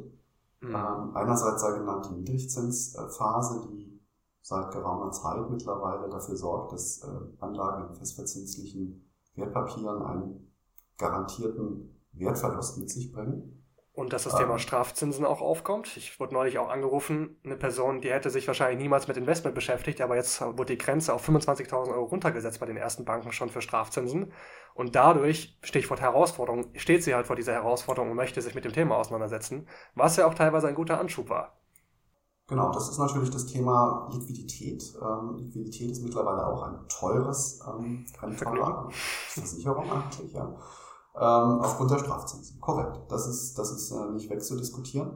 Mhm. 0.61 0.75
Ähm, 0.75 1.11
einerseits 1.15 1.63
sei 1.63 1.77
genannt 1.79 2.09
die 2.09 2.15
Niedrigzinsphase, 2.15 3.67
die 3.69 4.01
seit 4.41 4.71
geraumer 4.71 5.11
Zeit 5.11 5.51
mittlerweile 5.51 6.09
dafür 6.09 6.37
sorgt, 6.37 6.73
dass 6.73 7.03
äh, 7.03 7.09
Anlagen 7.41 7.89
in 7.89 7.95
festverzinslichen 7.97 9.11
Wertpapieren 9.35 10.03
einen 10.03 10.53
garantierten 10.97 12.01
Wertverlust 12.13 12.79
mit 12.79 12.89
sich 12.89 13.13
bringen. 13.13 13.60
Und 14.00 14.14
dass 14.14 14.25
das 14.25 14.35
Thema 14.35 14.54
ähm. 14.54 14.59
Strafzinsen 14.59 15.26
auch 15.26 15.42
aufkommt. 15.42 15.95
Ich 15.99 16.19
wurde 16.19 16.33
neulich 16.33 16.59
auch 16.59 16.71
angerufen, 16.71 17.37
eine 17.45 17.57
Person, 17.57 18.00
die 18.00 18.11
hätte 18.11 18.30
sich 18.30 18.47
wahrscheinlich 18.47 18.78
niemals 18.78 19.09
mit 19.09 19.19
Investment 19.19 19.54
beschäftigt, 19.54 20.00
aber 20.00 20.16
jetzt 20.16 20.40
wurde 20.40 20.73
die 20.73 20.78
Grenze 20.78 21.12
auf 21.12 21.28
25.000 21.28 21.92
Euro 21.92 22.04
runtergesetzt 22.04 22.61
bei 22.61 22.64
den 22.64 22.78
ersten 22.78 23.04
Banken 23.04 23.30
schon 23.30 23.50
für 23.50 23.61
Strafzinsen. 23.61 24.33
Und 24.73 24.97
dadurch, 24.97 25.59
Stichwort 25.62 26.00
Herausforderung, 26.00 26.71
steht 26.76 27.04
sie 27.04 27.14
halt 27.14 27.26
vor 27.26 27.37
dieser 27.37 27.52
Herausforderung 27.52 28.12
und 28.12 28.16
möchte 28.16 28.40
sich 28.40 28.54
mit 28.54 28.64
dem 28.64 28.73
Thema 28.73 28.97
auseinandersetzen, 28.97 29.69
was 29.95 30.16
ja 30.16 30.26
auch 30.26 30.33
teilweise 30.33 30.69
ein 30.69 30.75
guter 30.75 30.99
Anschub 30.99 31.28
war. 31.28 31.61
Genau, 32.47 32.73
das 32.73 32.88
ist 32.88 32.99
natürlich 32.99 33.28
das 33.28 33.45
Thema 33.45 34.09
Liquidität. 34.14 34.83
Ähm, 35.02 35.37
Liquidität 35.37 35.90
ist 35.90 36.02
mittlerweile 36.02 36.47
auch 36.47 36.62
ein 36.62 36.88
teures 36.88 37.61
ähm, 37.69 38.07
Versicherung 39.28 39.92
eigentlich, 39.92 40.33
ja. 40.33 40.57
Ähm, 41.17 41.61
aufgrund 41.61 41.90
der 41.90 41.99
Strafzinsen. 41.99 42.61
Korrekt. 42.61 43.00
Das 43.09 43.26
ist, 43.26 43.59
das 43.59 43.73
ist 43.73 43.90
äh, 43.90 44.11
nicht 44.12 44.31
wegzudiskutieren. 44.31 45.09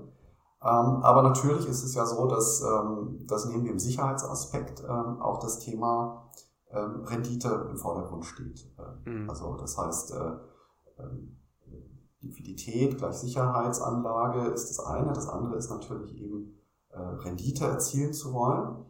Ähm, 0.60 1.02
aber 1.02 1.22
natürlich 1.22 1.68
ist 1.68 1.84
es 1.84 1.94
ja 1.94 2.06
so, 2.06 2.26
dass, 2.26 2.62
ähm, 2.62 3.24
dass 3.26 3.46
neben 3.46 3.64
dem 3.64 3.78
Sicherheitsaspekt 3.78 4.82
ähm, 4.82 5.20
auch 5.20 5.38
das 5.38 5.58
Thema 5.58 6.30
ähm, 6.70 7.04
Rendite 7.04 7.68
im 7.70 7.76
Vordergrund 7.76 8.24
steht. 8.24 8.66
Äh, 8.78 9.10
mhm. 9.10 9.30
Also 9.30 9.56
das 9.56 9.78
heißt, 9.78 10.12
äh, 10.12 10.32
ähm, 10.98 11.36
Liquidität 12.20 12.98
gleich 12.98 13.16
Sicherheitsanlage 13.16 14.48
ist 14.48 14.70
das 14.70 14.80
eine. 14.80 15.12
Das 15.12 15.28
andere 15.28 15.56
ist 15.56 15.70
natürlich 15.70 16.16
eben 16.16 16.54
äh, 16.90 16.98
Rendite 16.98 17.66
erzielen 17.66 18.12
zu 18.12 18.32
wollen. 18.32 18.86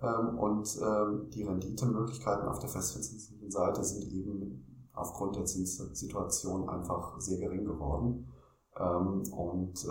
Ähm, 0.00 0.38
und 0.38 0.78
ähm, 0.80 1.28
die 1.30 1.42
Renditemöglichkeiten 1.42 2.48
auf 2.48 2.58
der 2.58 2.68
festverzinslichen 2.68 3.50
Seite 3.50 3.84
sind 3.84 4.04
eben 4.04 4.67
aufgrund 4.98 5.36
der 5.36 5.44
Zinssituation 5.44 6.68
einfach 6.68 7.18
sehr 7.20 7.38
gering 7.38 7.64
geworden. 7.64 8.28
Ähm, 8.76 9.22
und 9.32 9.86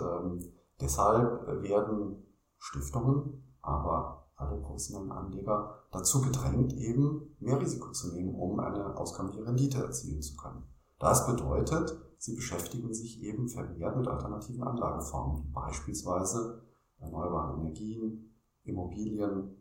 deshalb 0.80 1.62
werden 1.62 2.22
Stiftungen, 2.58 3.42
aber 3.62 4.28
alle 4.36 4.56
professionellen 4.60 5.12
Anleger 5.12 5.74
dazu 5.90 6.20
gedrängt, 6.20 6.72
eben 6.74 7.36
mehr 7.40 7.60
Risiko 7.60 7.90
zu 7.90 8.12
nehmen, 8.12 8.34
um 8.34 8.60
eine 8.60 8.96
auskömmliche 8.96 9.44
Rendite 9.44 9.82
erzielen 9.82 10.22
zu 10.22 10.36
können. 10.36 10.62
Das 10.98 11.26
bedeutet, 11.26 11.96
sie 12.18 12.34
beschäftigen 12.34 12.92
sich 12.94 13.22
eben 13.22 13.48
vermehrt 13.48 13.96
mit 13.96 14.08
alternativen 14.08 14.62
Anlageformen, 14.62 15.52
beispielsweise 15.52 16.62
erneuerbaren 16.98 17.60
Energien, 17.60 18.34
Immobilien 18.64 19.56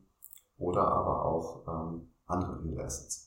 oder 0.58 0.88
aber 0.88 1.26
auch 1.26 1.68
ähm, 1.68 2.10
andere 2.26 2.64
Real 2.64 2.86
Assets. 2.86 3.27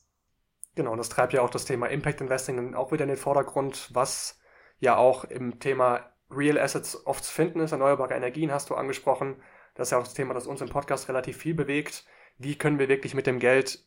Genau, 0.80 0.92
und 0.92 0.96
das 0.96 1.10
treibt 1.10 1.34
ja 1.34 1.42
auch 1.42 1.50
das 1.50 1.66
Thema 1.66 1.88
Impact 1.88 2.22
Investing 2.22 2.74
auch 2.74 2.90
wieder 2.90 3.02
in 3.02 3.10
den 3.10 3.18
Vordergrund, 3.18 3.90
was 3.92 4.40
ja 4.78 4.96
auch 4.96 5.24
im 5.24 5.58
Thema 5.58 6.10
Real 6.30 6.58
Assets 6.58 7.06
oft 7.06 7.22
zu 7.22 7.30
finden 7.30 7.60
ist. 7.60 7.72
Erneuerbare 7.72 8.14
Energien 8.14 8.50
hast 8.50 8.70
du 8.70 8.76
angesprochen. 8.76 9.36
Das 9.74 9.88
ist 9.88 9.92
ja 9.92 9.98
auch 9.98 10.04
das 10.04 10.14
Thema, 10.14 10.32
das 10.32 10.46
uns 10.46 10.62
im 10.62 10.70
Podcast 10.70 11.10
relativ 11.10 11.36
viel 11.36 11.52
bewegt. 11.52 12.06
Wie 12.38 12.56
können 12.56 12.78
wir 12.78 12.88
wirklich 12.88 13.12
mit 13.12 13.26
dem 13.26 13.40
Geld 13.40 13.84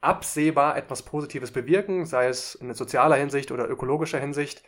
absehbar 0.00 0.76
etwas 0.76 1.04
Positives 1.04 1.52
bewirken, 1.52 2.06
sei 2.06 2.26
es 2.26 2.56
in 2.56 2.74
sozialer 2.74 3.14
Hinsicht 3.14 3.52
oder 3.52 3.68
ökologischer 3.68 4.18
Hinsicht? 4.18 4.64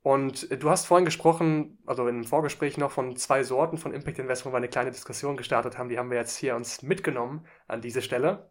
Und 0.00 0.62
du 0.62 0.70
hast 0.70 0.86
vorhin 0.86 1.04
gesprochen, 1.04 1.76
also 1.84 2.08
im 2.08 2.24
Vorgespräch 2.24 2.78
noch 2.78 2.90
von 2.90 3.16
zwei 3.16 3.42
Sorten 3.42 3.76
von 3.76 3.92
Impact 3.92 4.18
Investment, 4.18 4.52
wo 4.52 4.54
wir 4.54 4.56
eine 4.56 4.68
kleine 4.68 4.92
Diskussion 4.92 5.36
gestartet 5.36 5.76
haben. 5.76 5.90
Die 5.90 5.98
haben 5.98 6.08
wir 6.08 6.16
jetzt 6.16 6.38
hier 6.38 6.56
uns 6.56 6.80
mitgenommen 6.80 7.44
an 7.68 7.82
diese 7.82 8.00
Stelle. 8.00 8.48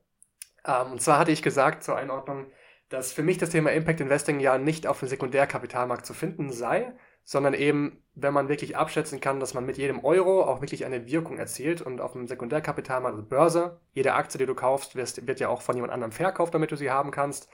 Ähm, 0.66 0.94
und 0.94 1.02
zwar 1.02 1.20
hatte 1.20 1.32
ich 1.32 1.42
gesagt 1.42 1.84
zur 1.84 1.96
Einordnung, 1.96 2.48
dass 2.90 3.14
für 3.14 3.24
mich 3.24 3.38
das 3.38 3.52
Thema 3.52 3.72
Impact 3.72 4.02
Investing 4.02 4.40
ja 4.40 4.58
nicht 4.58 4.88
auf 4.88 5.00
dem 5.00 5.08
Sekundärkapitalmarkt 5.08 6.06
zu 6.06 6.14
finden 6.14 6.52
sei, 6.52 6.94
sondern 7.24 7.54
eben, 7.54 8.04
wenn 8.16 8.34
man 8.34 8.50
wirklich 8.50 8.76
abschätzen 8.76 9.20
kann, 9.20 9.40
dass 9.40 9.54
man 9.54 9.66
mit 9.66 9.78
jedem 9.78 10.04
Euro 10.04 10.44
auch 10.44 10.62
wirklich 10.62 10.86
eine 10.86 11.06
Wirkung 11.06 11.38
erzielt 11.38 11.82
und 11.82 12.02
auf 12.02 12.14
dem 12.14 12.28
Sekundärkapitalmarkt, 12.28 13.18
also 13.18 13.28
Börse, 13.28 13.80
jede 13.94 14.14
Aktie, 14.14 14.40
die 14.40 14.48
du 14.48 14.56
kaufst, 14.56 14.96
wirst, 14.96 15.28
wird 15.28 15.40
ja 15.40 15.50
auch 15.50 15.62
von 15.62 15.76
jemand 15.76 15.94
anderem 15.94 16.12
verkauft, 16.12 16.56
damit 16.56 16.72
du 16.72 16.76
sie 16.76 16.90
haben 16.90 17.12
kannst, 17.12 17.48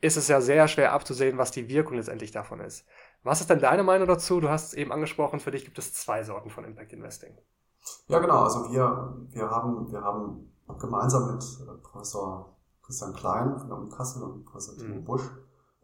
ist 0.00 0.16
es 0.16 0.28
ja 0.28 0.40
sehr 0.40 0.68
schwer 0.68 0.92
abzusehen, 0.92 1.38
was 1.38 1.50
die 1.50 1.68
Wirkung 1.68 1.96
letztendlich 1.96 2.30
davon 2.30 2.60
ist. 2.60 2.86
Was 3.22 3.40
ist 3.40 3.50
denn 3.50 3.58
deine 3.58 3.82
Meinung 3.82 4.06
dazu? 4.06 4.40
Du 4.40 4.48
hast 4.48 4.68
es 4.68 4.74
eben 4.74 4.92
angesprochen, 4.92 5.40
für 5.40 5.50
dich 5.50 5.64
gibt 5.64 5.78
es 5.78 5.92
zwei 5.92 6.22
Sorten 6.22 6.50
von 6.50 6.64
Impact 6.64 6.92
Investing. 6.92 7.36
Ja, 8.06 8.20
genau. 8.20 8.44
Also 8.44 8.70
wir, 8.70 9.26
wir, 9.30 9.50
haben, 9.50 9.90
wir 9.90 10.02
haben 10.02 10.55
gemeinsam 10.78 11.34
mit 11.34 11.42
äh, 11.42 11.72
Professor 11.82 12.56
Christian 12.82 13.14
Klein 13.14 13.58
von 13.58 13.68
der 13.68 13.78
Uni 13.78 13.90
Kassel 13.90 14.22
und 14.22 14.44
Professor 14.44 14.76
Timo 14.76 14.96
mhm. 14.96 15.04
Busch 15.04 15.30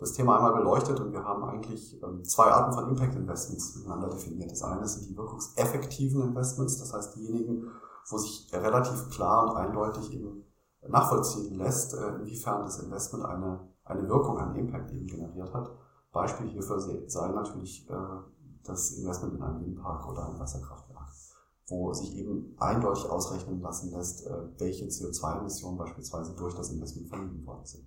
das 0.02 0.12
Thema 0.12 0.36
einmal 0.36 0.54
beleuchtet 0.54 1.00
und 1.00 1.12
wir 1.12 1.24
haben 1.24 1.44
eigentlich 1.44 2.02
ähm, 2.02 2.24
zwei 2.24 2.46
Arten 2.46 2.72
von 2.72 2.88
Impact 2.88 3.14
Investments 3.14 3.76
miteinander 3.76 4.08
definiert. 4.08 4.50
Das 4.50 4.62
eine 4.62 4.86
sind 4.86 5.08
die 5.08 5.16
wirkungseffektiven 5.16 6.22
Investments, 6.22 6.78
das 6.78 6.92
heißt 6.92 7.16
diejenigen, 7.16 7.68
wo 8.08 8.18
sich 8.18 8.50
relativ 8.52 9.08
klar 9.10 9.48
und 9.48 9.56
eindeutig 9.56 10.12
eben 10.12 10.44
nachvollziehen 10.88 11.56
lässt, 11.56 11.94
äh, 11.94 12.16
inwiefern 12.16 12.62
das 12.62 12.80
Investment 12.80 13.24
eine, 13.24 13.60
eine 13.84 14.08
Wirkung, 14.08 14.38
einen 14.38 14.56
Impact 14.56 14.90
eben 14.90 15.06
generiert 15.06 15.54
hat. 15.54 15.70
Beispiel 16.12 16.48
hierfür 16.48 16.80
sei 16.80 17.28
natürlich 17.28 17.88
äh, 17.88 17.94
das 18.64 18.92
Investment 18.92 19.34
in 19.34 19.42
einen 19.42 19.60
Windpark 19.60 20.08
oder 20.08 20.26
ein 20.28 20.38
Wasserkraftwerk, 20.38 20.81
wo 21.68 21.92
sich 21.92 22.16
eben 22.16 22.56
eindeutig 22.58 23.08
ausrechnen 23.08 23.60
lassen 23.60 23.92
lässt, 23.92 24.26
äh, 24.26 24.48
welche 24.58 24.86
CO2-Emissionen 24.86 25.78
beispielsweise 25.78 26.34
durch 26.34 26.54
das 26.54 26.70
Investment 26.70 27.08
vermieden 27.08 27.46
worden 27.46 27.64
sind. 27.64 27.86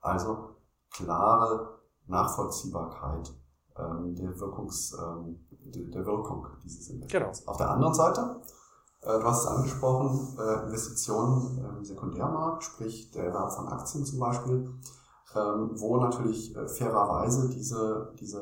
Also 0.00 0.56
klare 0.90 1.80
Nachvollziehbarkeit 2.06 3.32
ähm, 3.76 4.14
der, 4.14 4.38
Wirkungs, 4.38 4.96
ähm, 5.00 5.46
der 5.50 6.04
Wirkung 6.06 6.46
dieses 6.62 6.88
Investments. 6.90 7.40
Genau. 7.40 7.50
Auf 7.50 7.56
der 7.56 7.70
anderen 7.70 7.94
Seite, 7.94 8.40
äh, 9.02 9.18
du 9.18 9.24
hast 9.24 9.42
es 9.42 9.46
angesprochen, 9.46 10.38
äh, 10.38 10.66
Investitionen 10.66 11.58
im 11.78 11.84
Sekundärmarkt, 11.84 12.64
sprich 12.64 13.10
der 13.10 13.26
Erwerb 13.26 13.52
von 13.52 13.68
Aktien 13.68 14.04
zum 14.04 14.18
Beispiel, 14.20 14.70
ähm, 15.34 15.70
wo 15.74 15.96
natürlich 15.96 16.54
fairerweise 16.54 17.48
diese, 17.48 18.14
diese, 18.20 18.40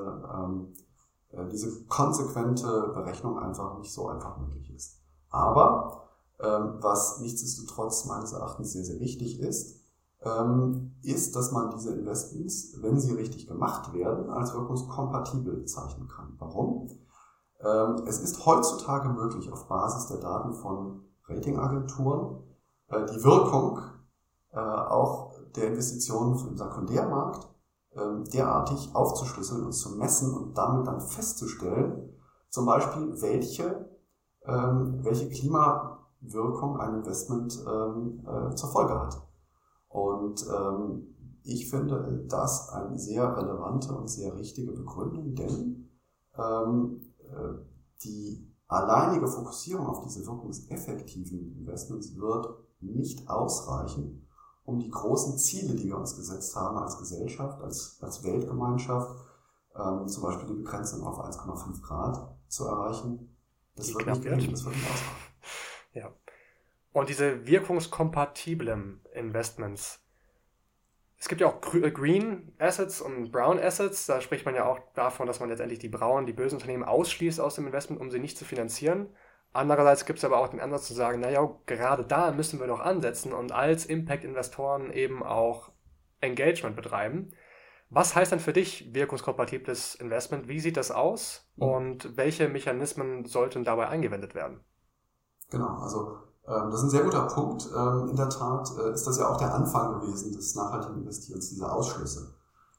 äh, 1.33 1.49
diese 1.49 1.85
konsequente 1.87 2.93
Berechnung 2.95 3.39
einfach 3.39 3.79
nicht 3.79 3.93
so 3.93 4.09
einfach 4.09 4.39
möglich 4.39 4.73
ist. 4.75 5.01
Aber 5.31 6.09
ähm, 6.41 6.77
was 6.81 7.21
nichtsdestotrotz 7.21 8.07
meines 8.07 8.33
Erachtens 8.33 8.73
sehr, 8.73 8.85
sehr 8.85 9.01
wichtig 9.01 9.41
ist, 9.41 9.81
ähm, 10.23 10.95
ist, 11.03 11.35
dass 11.35 11.53
man 11.53 11.71
diese 11.71 11.95
Investments, 11.95 12.77
wenn 12.81 12.99
sie 13.01 13.15
richtig 13.15 13.47
gemacht 13.47 13.93
werden, 13.93 14.31
als 14.31 14.55
wirkungskompatibel 14.55 15.57
bezeichnen 15.57 16.09
kann. 16.09 16.35
Warum? 16.39 16.89
Ähm, 17.61 18.05
es 18.07 18.21
ist 18.21 18.45
heutzutage 18.45 19.09
möglich, 19.09 19.51
auf 19.53 19.69
Basis 19.69 20.07
der 20.07 20.19
Daten 20.19 20.53
von 20.53 21.05
Ratingagenturen 21.29 22.43
äh, 22.89 23.07
die 23.07 23.23
Wirkung 23.23 23.81
äh, 24.53 24.59
auch 24.59 25.33
der 25.57 25.69
Investitionen 25.69 26.39
im 26.49 26.57
Sekundärmarkt 26.57 27.49
ähm, 27.97 28.25
derartig 28.33 28.95
aufzuschlüsseln 28.95 29.65
und 29.65 29.73
zu 29.73 29.97
messen 29.97 30.35
und 30.35 30.57
damit 30.57 30.87
dann 30.87 31.01
festzustellen, 31.01 32.11
zum 32.49 32.67
Beispiel, 32.67 33.21
welche, 33.21 33.89
ähm, 34.45 34.99
welche 35.03 35.29
Klimawirkung 35.29 36.79
ein 36.79 36.97
Investment 36.97 37.59
ähm, 37.67 38.27
äh, 38.27 38.55
zur 38.55 38.71
Folge 38.71 38.99
hat. 38.99 39.23
Und 39.89 40.47
ich 41.45 41.69
finde 41.69 42.25
das 42.29 42.71
eine 42.71 42.99
sehr 42.99 43.37
relevante 43.37 43.93
und 43.93 44.09
sehr 44.09 44.35
richtige 44.35 44.73
Begründung, 44.73 45.35
denn 45.35 45.91
äh, 46.35 47.55
die 48.05 48.53
alleinige 48.69 49.29
Fokussierung 49.29 49.87
auf 49.87 50.01
diese 50.01 50.27
wirkungseffektiven 50.27 51.59
Investments 51.59 52.17
wird 52.17 52.49
nicht 52.81 53.29
ausreichen, 53.29 54.27
um 54.65 54.79
die 54.79 54.91
großen 54.91 55.39
Ziele, 55.39 55.75
die 55.75 55.89
wir 55.89 55.97
uns 55.97 56.17
gesetzt 56.17 56.55
haben 56.55 56.79
als 56.79 56.99
Gesellschaft, 56.99 57.61
als, 57.63 57.99
als 58.01 58.23
Weltgemeinschaft, 58.23 59.17
ähm, 59.77 60.07
zum 60.07 60.23
Beispiel 60.23 60.49
die 60.49 60.63
Begrenzung 60.63 61.07
auf 61.07 61.19
1,5 61.19 61.83
Grad 61.83 62.37
zu 62.49 62.67
erreichen. 62.67 63.37
Das 63.75 63.87
die 63.87 63.95
wird 63.95 64.07
nicht 64.07 64.23
gelingen, 64.23 64.51
das 64.51 64.65
wird 64.65 64.77
nicht 64.77 64.87
ausreichen. 64.87 65.17
Ja. 65.95 66.11
Und 66.95 67.11
diese 67.11 67.47
wirkungskompatiblen 67.47 69.03
Investments. 69.13 70.01
Es 71.19 71.29
gibt 71.29 71.43
ja 71.43 71.49
auch 71.49 71.75
äh, 71.75 71.91
Green 71.91 72.55
Assets 72.59 73.03
und 73.03 73.31
Brown 73.31 73.59
Assets. 73.59 74.07
Da 74.07 74.23
spricht 74.23 74.47
man 74.47 74.55
ja 74.55 74.65
auch 74.65 74.79
davon, 74.95 75.27
dass 75.27 75.39
man 75.39 75.51
letztendlich 75.51 75.81
die 75.81 75.91
braunen, 75.91 76.27
die 76.27 76.33
bösen 76.33 76.57
Unternehmen 76.57 76.83
ausschließt 76.83 77.41
aus 77.41 77.57
dem 77.57 77.67
Investment, 77.67 78.01
um 78.01 78.11
sie 78.11 78.21
nicht 78.21 78.39
zu 78.39 78.47
finanzieren. 78.47 79.15
Andererseits 79.53 80.07
gibt 80.07 80.19
es 80.19 80.25
aber 80.25 80.39
auch 80.39 80.49
den 80.49 80.61
Ansatz 80.61 80.87
zu 80.87 80.95
sagen, 80.95 81.21
naja, 81.21 81.51
gerade 81.67 82.05
da 82.05 82.33
müssen 82.33 82.59
wir 82.59 82.67
doch 82.67 82.81
ansetzen 82.81 83.33
und 83.33 83.53
als 83.53 83.85
Impact-Investoren 83.85 84.91
eben 84.91 85.23
auch 85.23 85.71
Engagement 86.21 86.77
betreiben. 86.77 87.33
Was 87.91 88.17
heißt 88.17 88.33
denn 88.33 88.41
für 88.41 88.55
dich 88.55 88.95
wirkungskompatibles 88.95 89.97
Investment? 89.97 90.49
Wie 90.49 90.61
sieht 90.61 90.79
das 90.79 90.91
aus 90.91 91.51
mhm. 91.57 91.69
und 91.69 92.17
welche 92.17 92.49
Mechanismen 92.49 93.27
sollten 93.27 93.65
dabei 93.65 93.89
eingewendet 93.89 94.35
werden? 94.35 94.61
Genau, 95.51 95.79
also 95.81 96.17
ähm, 96.47 96.71
das 96.71 96.77
ist 96.81 96.85
ein 96.85 96.91
sehr 96.91 97.05
guter 97.05 97.27
Punkt. 97.27 97.69
Ähm, 97.77 98.09
in 98.09 98.17
der 98.17 98.31
Tat 98.31 98.71
äh, 98.79 98.93
ist 98.93 99.07
das 99.07 99.19
ja 99.19 99.29
auch 99.29 99.37
der 99.37 99.55
Anfang 99.55 100.01
gewesen 100.01 100.33
des 100.33 100.55
nachhaltigen 100.55 101.03
Investierens, 101.03 101.51
diese 101.51 101.71
Ausschlüsse. 101.71 102.35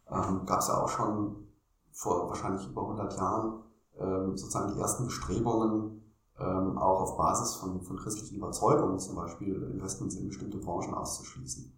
Ähm, 0.09 0.45
Gab 0.47 0.59
es 0.59 0.67
ja 0.67 0.81
auch 0.81 0.89
schon 0.89 1.47
vor 1.91 2.29
wahrscheinlich 2.29 2.67
über 2.67 2.81
100 2.81 3.15
Jahren 3.15 3.63
ähm, 3.99 4.35
sozusagen 4.35 4.73
die 4.73 4.81
ersten 4.81 5.05
Bestrebungen, 5.05 6.02
ähm, 6.39 6.77
auch 6.77 7.01
auf 7.01 7.17
Basis 7.17 7.55
von, 7.55 7.81
von 7.81 7.97
christlichen 7.97 8.37
Überzeugungen, 8.37 8.99
zum 8.99 9.15
Beispiel 9.15 9.55
Investments 9.73 10.15
in 10.15 10.27
bestimmte 10.27 10.57
Branchen 10.57 10.93
auszuschließen. 10.93 11.77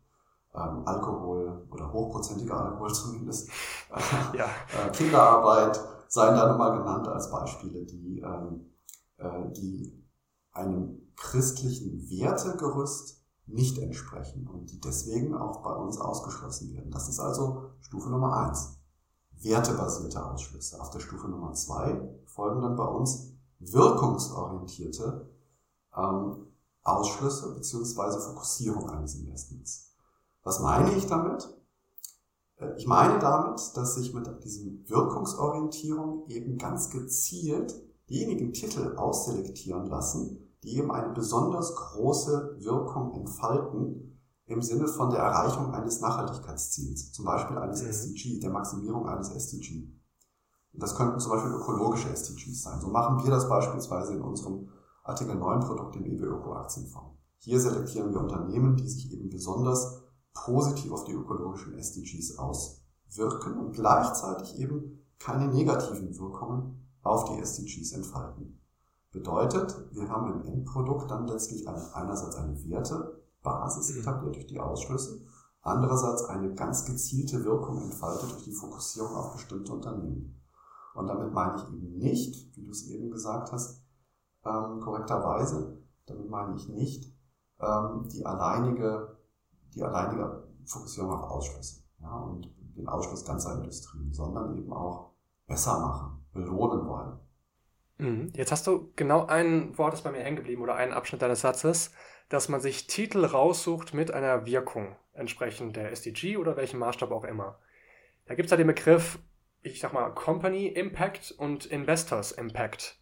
Ähm, 0.54 0.84
Alkohol 0.86 1.68
oder 1.72 1.92
hochprozentiger 1.92 2.60
Alkohol 2.60 2.94
zumindest, 2.94 3.50
ja. 4.34 4.46
äh, 4.46 4.90
Kinderarbeit 4.92 5.80
seien 6.08 6.36
da 6.36 6.48
nochmal 6.48 6.78
genannt 6.78 7.08
als 7.08 7.30
Beispiele, 7.30 7.86
die, 7.86 8.22
ähm, 8.22 8.72
äh, 9.18 9.52
die 9.52 10.02
einem 10.54 11.02
christlichen 11.18 12.10
Wertegerüst 12.10 13.22
nicht 13.48 13.78
entsprechen 13.78 14.48
und 14.48 14.72
die 14.72 14.80
deswegen 14.80 15.36
auch 15.36 15.62
bei 15.62 15.74
uns 15.74 16.00
ausgeschlossen 16.00 16.74
werden. 16.74 16.92
Das 16.92 17.10
ist 17.10 17.20
also 17.20 17.72
Stufe 17.82 18.10
Nummer 18.10 18.38
eins. 18.38 18.80
Wertebasierte 19.42 20.26
Ausschlüsse. 20.26 20.82
Auf 20.82 20.90
der 20.90 21.00
Stufe 21.00 21.28
Nummer 21.28 21.54
zwei 21.54 22.02
folgen 22.26 22.62
dann 22.62 22.76
bei 22.76 22.86
uns 22.86 23.35
wirkungsorientierte 23.60 25.30
ähm, 25.96 26.48
Ausschlüsse 26.84 27.54
beziehungsweise 27.54 28.20
Fokussierung 28.20 28.90
eines 28.90 29.16
Investments. 29.16 29.94
Was 30.44 30.60
meine 30.60 30.94
ich 30.94 31.08
damit? 31.08 31.50
Äh, 32.58 32.76
ich 32.78 32.88
meine 32.88 33.20
damit, 33.20 33.60
dass 33.76 33.96
sich 33.96 34.14
mit 34.14 34.44
diesem 34.44 34.88
Wirkungsorientierung 34.88 36.28
eben 36.28 36.58
ganz 36.58 36.90
gezielt 36.90 37.82
diejenigen 38.10 38.54
Titel 38.54 38.96
ausselektieren 38.98 39.88
lassen, 39.88 40.46
die 40.64 40.78
eben 40.78 40.92
eine 40.92 41.14
besonders 41.14 41.76
große 41.76 42.58
Wirkung 42.60 43.14
entfalten 43.14 44.22
im 44.48 44.62
Sinne 44.62 44.88
von 44.88 45.10
der 45.10 45.20
Erreichung 45.20 45.74
eines 45.74 46.02
Nachhaltigkeitsziels, 46.02 47.12
zum 47.12 47.26
Beispiel 47.26 47.58
eines 47.58 47.82
mhm. 47.82 47.90
SDG, 47.90 48.40
der 48.40 48.52
Maximierung 48.52 49.08
eines 49.08 49.30
SDG. 49.30 49.92
Das 50.77 50.96
könnten 50.96 51.20
zum 51.20 51.32
Beispiel 51.32 51.51
ökologische 51.51 52.10
SDGs 52.10 52.63
sein. 52.63 52.82
So 52.82 52.88
machen 52.88 53.24
wir 53.24 53.32
das 53.32 53.48
beispielsweise 53.48 54.13
in 54.13 54.22
unserem 54.22 54.70
Artikel 55.03 55.36
9 55.36 55.62
Produkt 55.62 55.96
im 55.96 56.05
EB 56.05 56.22
Öko 56.24 56.53
Aktienfonds. 56.53 57.15
Hier 57.38 57.60
selektieren 57.60 58.12
wir 58.12 58.20
Unternehmen, 58.20 58.75
die 58.75 58.89
sich 58.89 59.12
eben 59.12 59.29
besonders 59.29 60.03
positiv 60.34 60.91
auf 60.91 61.05
die 61.05 61.13
ökologischen 61.13 61.77
SDGs 61.77 62.38
auswirken 62.38 63.58
und 63.58 63.74
gleichzeitig 63.74 64.60
eben 64.60 65.05
keine 65.20 65.48
negativen 65.48 66.17
Wirkungen 66.17 66.88
auf 67.03 67.25
die 67.25 67.39
SDGs 67.39 67.94
entfalten. 67.94 68.60
Bedeutet, 69.12 69.75
wir 69.91 70.10
haben 70.10 70.34
im 70.34 70.48
Endprodukt 70.48 71.10
dann 71.10 71.27
letztlich 71.27 71.67
eine, 71.67 71.96
einerseits 71.96 72.36
eine 72.36 72.62
Wertebasis 72.65 73.94
mhm. 73.94 74.01
etabliert 74.01 74.36
durch 74.36 74.48
die 74.48 74.60
Ausschlüsse, 74.60 75.22
andererseits 75.62 76.25
eine 76.25 76.53
ganz 76.53 76.86
gezielte 76.86 77.46
Wirkung 77.46 77.82
entfaltet 77.82 78.32
durch 78.32 78.44
die 78.44 78.51
Fokussierung 78.51 79.15
auf 79.15 79.34
bestimmte 79.34 79.72
Unternehmen. 79.72 80.41
Und 80.96 81.08
damit 81.08 81.34
meine 81.34 81.58
ich 81.58 81.64
eben 81.64 81.98
nicht, 81.98 82.56
wie 82.56 82.64
du 82.64 82.72
es 82.72 82.88
eben 82.88 83.12
gesagt 83.12 83.52
hast, 83.52 83.84
ähm, 84.46 84.80
korrekterweise, 84.80 85.78
damit 86.06 86.30
meine 86.30 86.56
ich 86.56 86.70
nicht 86.70 87.14
ähm, 87.60 88.08
die 88.10 88.25
alleinige, 88.25 89.18
die 89.74 89.84
alleinige 89.84 90.48
Fokussierung 90.66 91.12
auf 91.12 91.30
Ausschlüsse 91.30 91.84
ja, 92.00 92.16
und 92.16 92.50
den 92.78 92.88
Ausschluss 92.88 93.25
ganzer 93.25 93.56
Industrien, 93.56 94.14
sondern 94.14 94.58
eben 94.58 94.72
auch 94.72 95.12
besser 95.48 95.80
machen, 95.80 96.25
belohnen 96.32 96.88
wollen. 96.88 97.20
Mhm. 97.98 98.32
Jetzt 98.34 98.54
hast 98.54 98.66
du 98.66 98.92
genau 98.96 99.25
ein 99.25 99.78
Wort 99.78 99.94
ist 99.94 100.04
bei 100.04 100.12
mir 100.12 100.20
hängen 100.20 100.38
geblieben 100.38 100.62
oder 100.62 100.75
einen 100.75 100.94
Abschnitt 100.94 101.22
deines 101.22 101.42
Satzes, 101.42 101.92
dass 102.30 102.48
man 102.48 102.62
sich 102.62 102.88
Titel 102.88 103.25
raussucht 103.25 103.94
mit 103.94 104.12
einer 104.12 104.46
Wirkung, 104.46 104.96
entsprechend 105.14 105.75
der 105.75 105.92
SDG 105.92 106.38
oder 106.38 106.56
welchem 106.56 106.80
Maßstab 106.80 107.12
auch 107.12 107.25
immer. 107.25 107.60
Da 108.25 108.36
gibt 108.36 108.46
es 108.46 108.52
ja 108.52 108.58
den 108.58 108.68
Begriff, 108.68 109.20
ich 109.65 109.79
sag 109.79 109.93
mal, 109.93 110.10
Company 110.12 110.67
Impact 110.67 111.34
und 111.38 111.65
Investors 111.65 112.32
Impact. 112.32 112.99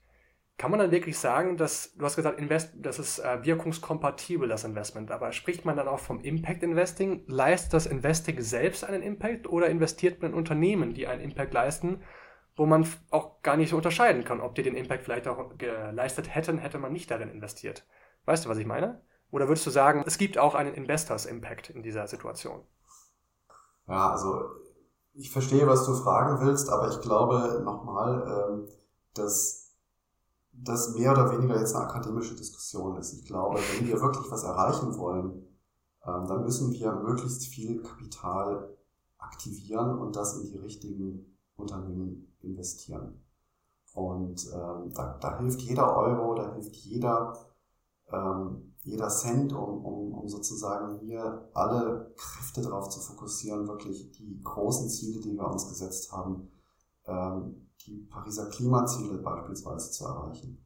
Kann 0.58 0.70
man 0.72 0.80
dann 0.80 0.92
wirklich 0.92 1.18
sagen, 1.18 1.58
dass, 1.58 1.94
du 1.96 2.06
hast 2.06 2.16
gesagt, 2.16 2.40
Invest, 2.40 2.74
das 2.76 3.00
ist 3.00 3.20
äh, 3.20 3.44
wirkungskompatibel, 3.44 4.48
das 4.48 4.64
Investment, 4.64 5.12
aber 5.12 5.32
spricht 5.32 5.66
man 5.66 5.76
dann 5.76 5.88
auch 5.88 6.00
vom 6.00 6.22
Impact 6.22 6.62
Investing? 6.62 7.24
Leistet 7.28 7.74
das 7.74 7.88
Investing 7.88 8.40
selbst 8.40 8.84
einen 8.84 9.02
Impact 9.02 9.48
oder 9.48 9.68
investiert 9.68 10.22
man 10.22 10.32
in 10.32 10.38
Unternehmen, 10.38 10.94
die 10.94 11.08
einen 11.08 11.22
Impact 11.22 11.54
leisten 11.54 12.04
wo 12.56 12.66
man 12.66 12.88
auch 13.10 13.42
gar 13.42 13.58
nicht 13.58 13.70
so 13.70 13.78
unterscheiden 13.78 14.24
kann, 14.24 14.42
ob 14.42 14.56
die 14.56 14.64
den 14.64 14.76
Impact 14.76 15.04
vielleicht 15.04 15.28
auch 15.28 15.58
geleistet 15.58 16.34
hätten, 16.34 16.60
hätte 16.60 16.78
man 16.78 16.94
nicht 16.94 17.10
darin 17.10 17.30
investiert. 17.30 17.86
Weißt 18.26 18.46
du, 18.46 18.50
was 18.50 18.58
ich 18.58 18.66
meine? 18.66 19.02
Oder 19.32 19.48
würdest 19.48 19.66
du 19.66 19.72
sagen, 19.72 20.04
es 20.06 20.18
gibt 20.18 20.38
auch 20.38 20.54
einen 20.54 20.76
Investors 20.76 21.26
Impact 21.26 21.72
in 21.72 21.82
dieser 21.82 22.08
Situation? 22.08 22.64
Ja, 23.88 24.12
also 24.12 24.52
ich 25.14 25.32
verstehe, 25.32 25.68
was 25.68 25.86
du 25.86 25.94
fragen 25.94 26.46
willst, 26.46 26.70
aber 26.70 26.90
ich 26.90 27.00
glaube 27.02 27.62
nochmal, 27.64 28.24
ähm, 28.28 28.68
dass 29.14 29.76
das 30.52 30.94
mehr 30.96 31.12
oder 31.12 31.32
weniger 31.32 31.60
jetzt 31.60 31.76
eine 31.76 31.86
akademische 31.86 32.36
Diskussion 32.36 32.98
ist. 32.98 33.14
Ich 33.14 33.26
glaube, 33.26 33.60
wenn 33.60 33.88
wir 33.88 34.02
wirklich 34.02 34.32
was 34.32 34.44
erreichen 34.44 34.98
wollen, 34.98 35.48
ähm, 36.06 36.28
dann 36.28 36.44
müssen 36.44 36.72
wir 36.72 36.94
möglichst 36.94 37.46
viel 37.46 37.82
Kapital 37.82 38.76
aktivieren 39.18 39.98
und 40.00 40.16
das 40.16 40.38
in 40.38 40.52
die 40.52 40.58
richtigen 40.58 41.38
Unternehmen 41.56 42.36
investieren. 42.42 43.24
Und 43.94 44.48
ähm, 44.54 44.92
da, 44.94 45.18
da 45.20 45.38
hilft 45.40 45.62
jeder 45.62 45.96
Euro, 45.96 46.36
da 46.36 46.54
hilft 46.54 46.76
jeder, 46.76 47.34
jeder 48.84 49.10
Cent, 49.10 49.54
um, 49.54 49.86
um, 49.86 50.14
um 50.14 50.28
sozusagen 50.28 51.00
hier 51.00 51.50
alle 51.54 52.14
Kräfte 52.18 52.62
darauf 52.62 52.90
zu 52.90 53.00
fokussieren, 53.00 53.68
wirklich 53.68 54.12
die 54.12 54.42
großen 54.44 54.90
Ziele, 54.90 55.22
die 55.22 55.36
wir 55.36 55.48
uns 55.48 55.68
gesetzt 55.68 56.12
haben, 56.12 56.50
ähm, 57.06 57.70
die 57.86 58.08
Pariser 58.10 58.50
Klimaziele 58.50 59.18
beispielsweise 59.20 59.92
zu 59.92 60.06
erreichen. 60.06 60.66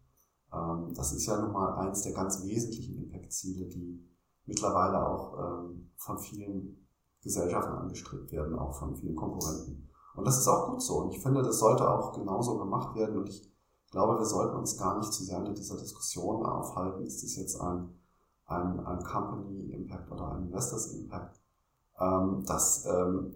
Ähm, 0.53 0.93
das 0.95 1.13
ist 1.13 1.25
ja 1.25 1.39
nun 1.39 1.51
mal 1.51 1.75
eins 1.75 2.01
der 2.01 2.13
ganz 2.13 2.43
wesentlichen 2.43 3.03
Impact-Ziele, 3.03 3.67
die 3.67 4.03
mittlerweile 4.45 5.05
auch 5.05 5.37
ähm, 5.39 5.91
von 5.95 6.17
vielen 6.17 6.87
Gesellschaften 7.21 7.73
angestrebt 7.73 8.31
werden, 8.31 8.57
auch 8.57 8.73
von 8.73 8.95
vielen 8.95 9.15
Konkurrenten. 9.15 9.89
Und 10.15 10.25
das 10.25 10.39
ist 10.39 10.47
auch 10.47 10.71
gut 10.71 10.81
so. 10.81 11.01
Und 11.01 11.13
ich 11.13 11.21
finde, 11.21 11.43
das 11.43 11.59
sollte 11.59 11.87
auch 11.87 12.13
genauso 12.13 12.57
gemacht 12.57 12.95
werden. 12.95 13.17
Und 13.17 13.29
ich 13.29 13.53
glaube, 13.91 14.17
wir 14.17 14.25
sollten 14.25 14.57
uns 14.57 14.77
gar 14.77 14.97
nicht 14.97 15.13
zu 15.13 15.23
sehr 15.23 15.45
in 15.45 15.53
dieser 15.53 15.77
Diskussion 15.77 16.43
aufhalten. 16.45 17.03
Ist 17.03 17.23
das 17.23 17.35
jetzt 17.35 17.59
ein, 17.61 17.89
ein, 18.47 18.79
ein 18.85 19.03
Company 19.03 19.71
Impact 19.73 20.11
oder 20.11 20.31
ein 20.31 20.47
Investors 20.47 20.93
Impact? 20.93 21.39
Ähm, 21.99 22.43
das, 22.45 22.85
ähm, 22.85 23.35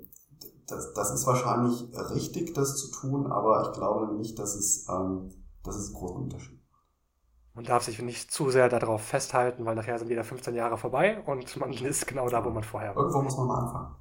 das, 0.68 0.94
das 0.94 1.12
ist 1.12 1.28
wahrscheinlich 1.28 1.90
richtig, 2.12 2.54
das 2.54 2.78
zu 2.78 2.92
tun, 2.92 3.32
aber 3.32 3.70
ich 3.70 3.78
glaube 3.78 4.14
nicht, 4.16 4.40
dass 4.40 4.56
es, 4.56 4.88
ähm, 4.90 5.30
dass 5.64 5.76
es 5.76 5.88
einen 5.88 5.96
großen 5.96 6.24
Unterschied 6.24 6.62
macht. 6.72 6.88
Man 7.54 7.66
darf 7.66 7.84
sich 7.84 8.02
nicht 8.02 8.32
zu 8.32 8.50
sehr 8.50 8.70
darauf 8.70 9.02
festhalten, 9.04 9.66
weil 9.66 9.76
nachher 9.76 10.00
sind 10.00 10.10
wieder 10.10 10.24
15 10.24 10.56
Jahre 10.56 10.78
vorbei 10.78 11.22
und 11.26 11.56
man 11.58 11.74
ist 11.74 12.08
genau 12.08 12.30
da, 12.30 12.44
wo 12.46 12.50
man 12.50 12.64
vorher 12.64 12.96
war. 12.96 13.04
Irgendwo 13.04 13.22
muss 13.22 13.38
man 13.38 13.48
mal 13.48 13.60
anfangen. 13.60 13.96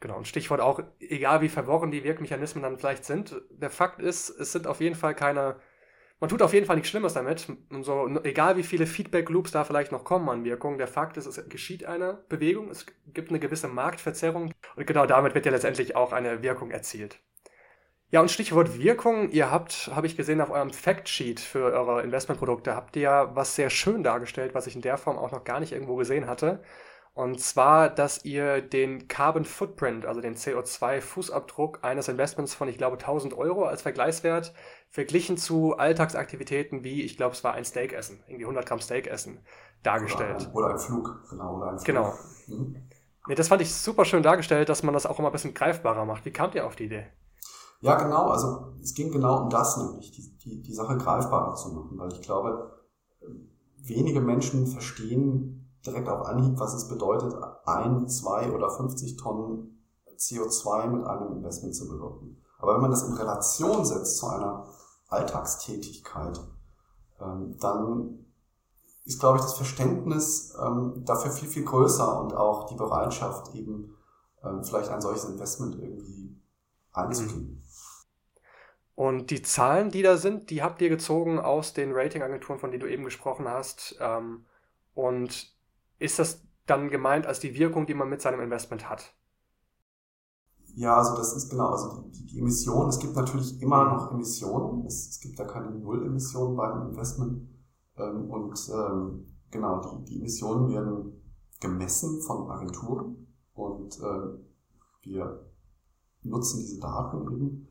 Genau, 0.00 0.16
und 0.16 0.26
Stichwort 0.26 0.62
auch, 0.62 0.80
egal 0.98 1.42
wie 1.42 1.50
verworren 1.50 1.90
die 1.90 2.02
Wirkmechanismen 2.02 2.62
dann 2.62 2.78
vielleicht 2.78 3.04
sind, 3.04 3.38
der 3.50 3.68
Fakt 3.68 4.00
ist, 4.00 4.30
es 4.30 4.50
sind 4.50 4.66
auf 4.66 4.80
jeden 4.80 4.96
Fall 4.96 5.14
keine, 5.14 5.56
man 6.20 6.28
tut 6.28 6.42
auf 6.42 6.52
jeden 6.52 6.66
Fall 6.66 6.76
nichts 6.76 6.90
Schlimmes 6.90 7.14
damit. 7.14 7.48
Und 7.70 7.82
so, 7.82 8.08
egal 8.22 8.56
wie 8.56 8.62
viele 8.62 8.86
Feedback-Loops 8.86 9.52
da 9.52 9.64
vielleicht 9.64 9.90
noch 9.90 10.04
kommen 10.04 10.28
an 10.28 10.44
Wirkung, 10.44 10.78
der 10.78 10.86
Fakt 10.86 11.16
ist, 11.16 11.26
es 11.26 11.48
geschieht 11.48 11.84
eine 11.86 12.22
Bewegung, 12.28 12.70
es 12.70 12.86
gibt 13.12 13.30
eine 13.30 13.40
gewisse 13.40 13.68
Marktverzerrung 13.68 14.52
und 14.76 14.86
genau 14.86 15.06
damit 15.06 15.34
wird 15.34 15.46
ja 15.46 15.52
letztendlich 15.52 15.96
auch 15.96 16.12
eine 16.12 16.42
Wirkung 16.42 16.70
erzielt. 16.70 17.18
Ja, 18.12 18.20
und 18.20 18.30
Stichwort 18.30 18.76
Wirkung, 18.76 19.30
ihr 19.30 19.52
habt, 19.52 19.90
habe 19.94 20.06
ich 20.08 20.16
gesehen, 20.16 20.40
auf 20.40 20.50
eurem 20.50 20.72
Factsheet 20.72 21.38
für 21.38 21.72
eure 21.72 22.02
Investmentprodukte 22.02 22.74
habt 22.74 22.96
ihr 22.96 23.02
ja 23.02 23.36
was 23.36 23.54
sehr 23.54 23.70
schön 23.70 24.02
dargestellt, 24.02 24.52
was 24.52 24.66
ich 24.66 24.74
in 24.74 24.82
der 24.82 24.98
Form 24.98 25.16
auch 25.16 25.30
noch 25.30 25.44
gar 25.44 25.60
nicht 25.60 25.72
irgendwo 25.72 25.94
gesehen 25.94 26.26
hatte. 26.26 26.60
Und 27.14 27.40
zwar, 27.40 27.88
dass 27.90 28.24
ihr 28.24 28.62
den 28.62 29.06
Carbon 29.08 29.44
Footprint, 29.44 30.06
also 30.06 30.20
den 30.20 30.36
CO2-Fußabdruck 30.36 31.82
eines 31.82 32.08
Investments 32.08 32.54
von, 32.54 32.68
ich 32.68 32.78
glaube, 32.78 32.96
1000 32.98 33.34
Euro 33.34 33.64
als 33.64 33.82
Vergleichswert, 33.82 34.54
verglichen 34.90 35.36
zu 35.36 35.76
Alltagsaktivitäten 35.76 36.84
wie, 36.84 37.02
ich 37.02 37.16
glaube, 37.16 37.34
es 37.34 37.44
war 37.44 37.54
ein 37.54 37.64
Steak 37.64 37.92
essen, 37.92 38.22
irgendwie 38.26 38.44
100 38.44 38.66
Gramm 38.66 38.80
Steak 38.80 39.06
essen, 39.06 39.38
dargestellt. 39.82 40.36
Oder 40.36 40.48
ein, 40.48 40.54
oder 40.54 40.70
ein 40.70 40.78
Flug, 40.78 41.26
genau. 41.30 41.56
Oder 41.56 41.66
ein 41.70 41.78
Flug. 41.78 41.86
Genau. 41.86 42.14
Mhm. 42.48 42.76
Nee, 43.28 43.34
das 43.34 43.48
fand 43.48 43.62
ich 43.62 43.72
super 43.72 44.04
schön 44.04 44.22
dargestellt, 44.22 44.68
dass 44.68 44.82
man 44.82 44.94
das 44.94 45.06
auch 45.06 45.18
immer 45.18 45.28
ein 45.28 45.32
bisschen 45.32 45.54
greifbarer 45.54 46.04
macht. 46.04 46.24
Wie 46.24 46.32
kamt 46.32 46.54
ihr 46.54 46.66
auf 46.66 46.74
die 46.74 46.84
Idee? 46.84 47.06
Ja, 47.80 47.96
genau. 47.96 48.28
Also 48.28 48.74
es 48.82 48.94
ging 48.94 49.12
genau 49.12 49.42
um 49.42 49.50
das 49.50 49.76
nämlich, 49.76 50.10
die, 50.12 50.36
die, 50.38 50.62
die 50.62 50.74
Sache 50.74 50.98
greifbarer 50.98 51.54
zu 51.54 51.68
machen, 51.70 51.98
weil 51.98 52.12
ich 52.12 52.22
glaube, 52.22 52.80
wenige 53.78 54.20
Menschen 54.20 54.66
verstehen 54.66 55.70
direkt 55.86 56.08
auf 56.08 56.26
Anhieb, 56.26 56.58
was 56.58 56.74
es 56.74 56.88
bedeutet, 56.88 57.34
ein, 57.64 58.08
zwei 58.08 58.50
oder 58.50 58.70
50 58.70 59.16
Tonnen 59.16 59.84
CO2 60.18 60.88
mit 60.88 61.06
einem 61.06 61.32
Investment 61.36 61.74
zu 61.74 61.88
bewirken. 61.88 62.36
Aber 62.58 62.74
wenn 62.74 62.82
man 62.82 62.90
das 62.90 63.04
in 63.04 63.14
Relation 63.14 63.84
setzt 63.84 64.18
zu 64.18 64.26
einer 64.26 64.66
Alltagstätigkeit, 65.10 66.40
ähm, 67.20 67.56
dann 67.60 68.26
ist, 69.04 69.20
glaube 69.20 69.38
ich, 69.38 69.42
das 69.42 69.56
Verständnis 69.56 70.56
ähm, 70.60 71.02
dafür 71.04 71.30
viel, 71.30 71.48
viel 71.48 71.64
größer 71.64 72.20
und 72.20 72.32
auch 72.32 72.66
die 72.66 72.76
Bereitschaft, 72.76 73.54
eben 73.54 73.96
ähm, 74.44 74.64
vielleicht 74.64 74.88
ein 74.88 75.00
solches 75.00 75.24
Investment 75.24 75.76
irgendwie 75.76 76.40
einzugehen. 76.92 77.62
Und 78.94 79.30
die 79.30 79.42
Zahlen, 79.42 79.90
die 79.90 80.02
da 80.02 80.16
sind, 80.16 80.50
die 80.50 80.62
habt 80.62 80.80
ihr 80.82 80.90
gezogen 80.90 81.38
aus 81.38 81.72
den 81.72 81.92
Ratingagenturen, 81.92 82.60
von 82.60 82.70
denen 82.70 82.82
du 82.82 82.90
eben 82.90 83.04
gesprochen 83.04 83.48
hast. 83.48 83.98
Und 84.92 85.56
ist 85.98 86.18
das 86.18 86.42
dann 86.66 86.90
gemeint 86.90 87.26
als 87.26 87.40
die 87.40 87.54
Wirkung, 87.54 87.86
die 87.86 87.94
man 87.94 88.10
mit 88.10 88.20
seinem 88.20 88.40
Investment 88.40 88.90
hat? 88.90 89.14
Ja, 90.80 90.96
also 90.96 91.14
das 91.14 91.34
ist 91.34 91.50
genau, 91.50 91.66
also 91.66 92.08
die, 92.08 92.24
die 92.24 92.38
Emissionen, 92.38 92.88
es 92.88 92.98
gibt 92.98 93.14
natürlich 93.14 93.60
immer 93.60 93.84
noch 93.84 94.12
Emissionen, 94.12 94.86
es, 94.86 95.10
es 95.10 95.20
gibt 95.20 95.38
da 95.38 95.44
keine 95.44 95.72
Null-Emissionen 95.72 96.56
bei 96.56 96.72
einem 96.72 96.88
Investment. 96.88 97.50
Ähm, 97.98 98.30
und 98.30 98.70
ähm, 98.72 99.26
genau, 99.50 99.82
die, 99.82 100.04
die 100.06 100.20
Emissionen 100.20 100.70
werden 100.70 101.22
gemessen 101.60 102.22
von 102.22 102.50
Agenturen 102.50 103.26
und 103.52 104.00
äh, 104.00 104.38
wir 105.02 105.50
nutzen 106.22 106.60
diese 106.60 106.80
Daten 106.80 107.30
eben, 107.30 107.68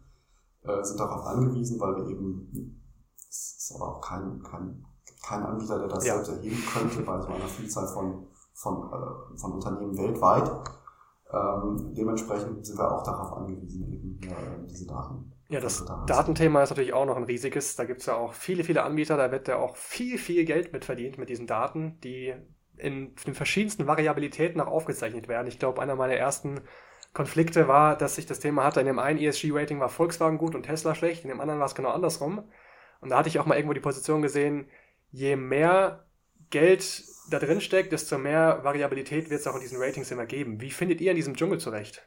äh, 0.61 0.83
sind 0.83 0.99
darauf 0.99 1.25
angewiesen, 1.25 1.79
weil 1.79 1.95
wir 1.95 2.09
eben, 2.09 2.79
es 3.27 3.57
ist 3.57 3.75
aber 3.75 3.95
auch 3.95 4.01
kein, 4.01 4.39
kein, 4.43 4.85
kein 5.25 5.41
Anbieter, 5.41 5.79
der 5.79 5.87
das 5.87 6.05
ja. 6.05 6.13
selbst 6.13 6.29
erheben 6.29 6.63
könnte, 6.71 7.01
bei 7.01 7.19
so 7.19 7.27
einer 7.29 7.47
Vielzahl 7.47 7.87
von, 7.87 8.27
von, 8.53 8.83
äh, 8.93 9.35
von 9.35 9.53
Unternehmen 9.53 9.97
weltweit. 9.97 10.78
Ähm, 11.31 11.93
dementsprechend 11.95 12.65
sind 12.65 12.77
wir 12.77 12.91
auch 12.91 13.03
darauf 13.03 13.37
angewiesen, 13.37 13.91
eben 13.91 14.19
äh, 14.23 14.67
diese 14.67 14.87
Daten. 14.87 15.31
Ja, 15.49 15.59
das 15.59 15.85
Datenthema 16.05 16.63
ist 16.63 16.69
natürlich 16.69 16.93
auch 16.93 17.05
noch 17.05 17.17
ein 17.17 17.23
riesiges. 17.23 17.75
Da 17.75 17.85
gibt 17.85 18.01
es 18.01 18.05
ja 18.05 18.15
auch 18.15 18.33
viele, 18.33 18.63
viele 18.63 18.83
Anbieter, 18.83 19.17
da 19.17 19.31
wird 19.31 19.47
ja 19.47 19.57
auch 19.57 19.75
viel, 19.75 20.17
viel 20.17 20.45
Geld 20.45 20.73
mit 20.73 20.85
verdient 20.85 21.17
mit 21.17 21.29
diesen 21.29 21.47
Daten, 21.47 21.99
die 22.03 22.33
in 22.77 23.15
den 23.25 23.33
verschiedensten 23.33 23.87
Variabilitäten 23.87 24.61
auch 24.61 24.67
aufgezeichnet 24.67 25.27
werden. 25.27 25.47
Ich 25.47 25.59
glaube, 25.59 25.81
einer 25.81 25.95
meiner 25.95 26.13
ersten 26.13 26.61
Konflikte 27.13 27.67
war, 27.67 27.97
dass 27.97 28.17
ich 28.17 28.25
das 28.25 28.39
Thema 28.39 28.63
hatte, 28.63 28.79
in 28.79 28.85
dem 28.85 28.99
einen 28.99 29.19
ESG-Rating 29.19 29.79
war 29.79 29.89
Volkswagen 29.89 30.37
gut 30.37 30.55
und 30.55 30.63
Tesla 30.63 30.95
schlecht, 30.95 31.23
in 31.23 31.29
dem 31.29 31.41
anderen 31.41 31.59
war 31.59 31.65
es 31.65 31.75
genau 31.75 31.89
andersrum. 31.89 32.43
Und 33.01 33.09
da 33.09 33.17
hatte 33.17 33.29
ich 33.29 33.39
auch 33.39 33.45
mal 33.45 33.55
irgendwo 33.55 33.73
die 33.73 33.79
Position 33.79 34.21
gesehen, 34.21 34.67
je 35.11 35.35
mehr 35.35 36.05
Geld 36.49 37.03
da 37.29 37.39
drin 37.39 37.61
steckt, 37.61 37.91
desto 37.91 38.17
mehr 38.17 38.63
Variabilität 38.63 39.29
wird 39.29 39.41
es 39.41 39.47
auch 39.47 39.55
in 39.55 39.61
diesen 39.61 39.81
Ratings 39.81 40.11
immer 40.11 40.25
geben. 40.25 40.61
Wie 40.61 40.71
findet 40.71 41.01
ihr 41.01 41.11
in 41.11 41.17
diesem 41.17 41.35
Dschungel 41.35 41.59
zurecht? 41.59 42.01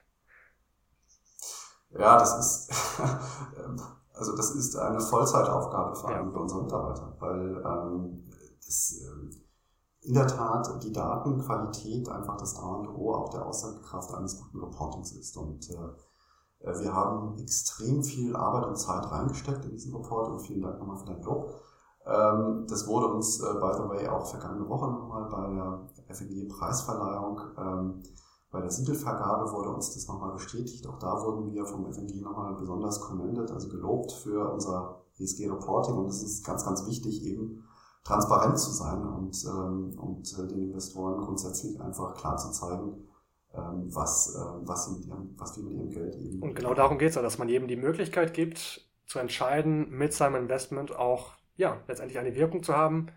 Ja, 1.90 2.18
das 2.18 2.38
ist, 2.38 2.70
also 4.14 4.36
das 4.36 4.50
ist 4.52 4.76
eine 4.76 5.00
Vollzeitaufgabe 5.00 5.94
vor 5.94 6.10
allem 6.10 6.28
ja. 6.28 6.32
für 6.32 6.38
unsere 6.40 6.62
Mitarbeiter, 6.62 7.16
weil 7.18 7.62
ähm, 7.64 8.30
das, 8.64 9.00
äh, 9.02 10.08
in 10.08 10.14
der 10.14 10.26
Tat 10.26 10.82
die 10.82 10.92
Datenqualität 10.92 12.08
einfach 12.08 12.36
das 12.36 12.56
A 12.56 12.74
und 12.76 12.88
O 12.88 13.14
auch 13.14 13.30
der 13.30 13.46
Aussagekraft 13.46 14.12
eines 14.14 14.40
guten 14.40 14.58
Reportings 14.58 15.12
ist. 15.12 15.36
Und 15.36 15.70
äh, 15.70 16.68
äh, 16.68 16.80
wir 16.80 16.92
haben 16.92 17.38
extrem 17.38 18.02
viel 18.02 18.34
Arbeit 18.34 18.66
und 18.66 18.76
Zeit 18.76 19.10
reingesteckt 19.10 19.64
in 19.64 19.72
diesen 19.72 19.94
Report 19.94 20.30
und 20.30 20.40
vielen 20.40 20.62
Dank 20.62 20.78
nochmal 20.78 20.96
für 20.96 21.06
dein 21.06 21.22
Lob. 21.22 21.62
Ähm, 22.04 22.66
das 22.68 22.86
wurde 22.86 23.06
uns, 23.14 23.40
äh, 23.40 23.54
by 23.54 23.72
the 23.76 23.88
way, 23.88 24.08
auch 24.08 24.26
vergangene 24.26 24.68
Woche 24.68 24.90
nochmal 24.90 25.28
bei 25.28 25.54
der 25.54 26.14
FNG-Preisverleihung, 26.14 27.40
ähm, 27.58 28.02
bei 28.50 28.60
der 28.60 28.70
Siegelvergabe 28.70 29.50
wurde 29.52 29.70
uns 29.70 29.94
das 29.94 30.06
nochmal 30.08 30.32
bestätigt. 30.32 30.86
Auch 30.86 30.98
da 30.98 31.22
wurden 31.22 31.52
wir 31.52 31.64
vom 31.64 31.90
FNG 31.90 32.20
nochmal 32.20 32.54
besonders 32.54 33.00
commended, 33.00 33.50
also 33.50 33.68
gelobt 33.68 34.12
für 34.12 34.52
unser 34.52 35.00
ESG-Reporting. 35.18 35.94
Und 35.94 36.06
es 36.06 36.22
ist 36.22 36.44
ganz, 36.44 36.64
ganz 36.64 36.86
wichtig, 36.86 37.24
eben 37.24 37.64
transparent 38.04 38.58
zu 38.58 38.70
sein 38.72 39.06
und, 39.06 39.42
ähm, 39.46 39.98
und 39.98 40.38
äh, 40.38 40.46
den 40.48 40.64
Investoren 40.64 41.22
grundsätzlich 41.22 41.80
einfach 41.80 42.14
klar 42.14 42.36
zu 42.36 42.50
zeigen, 42.50 43.08
ähm, 43.54 43.88
was, 43.94 44.36
was, 44.64 44.86
sie 44.86 44.92
mit 44.92 45.06
ihrem, 45.06 45.34
was 45.38 45.56
wir 45.56 45.62
mit 45.62 45.72
ihrem 45.74 45.90
Geld 45.90 46.16
eben. 46.16 46.42
Und 46.42 46.54
genau 46.54 46.74
darum 46.74 46.98
geht 46.98 47.10
es 47.10 47.14
ja, 47.14 47.22
dass 47.22 47.38
man 47.38 47.48
jedem 47.48 47.68
die 47.68 47.76
Möglichkeit 47.76 48.34
gibt, 48.34 48.90
zu 49.06 49.18
entscheiden, 49.18 49.88
mit 49.90 50.12
seinem 50.12 50.36
Investment 50.36 50.94
auch 50.94 51.32
ja, 51.56 51.80
letztendlich 51.88 52.18
eine 52.18 52.34
Wirkung 52.34 52.62
zu 52.62 52.76
haben. 52.76 53.08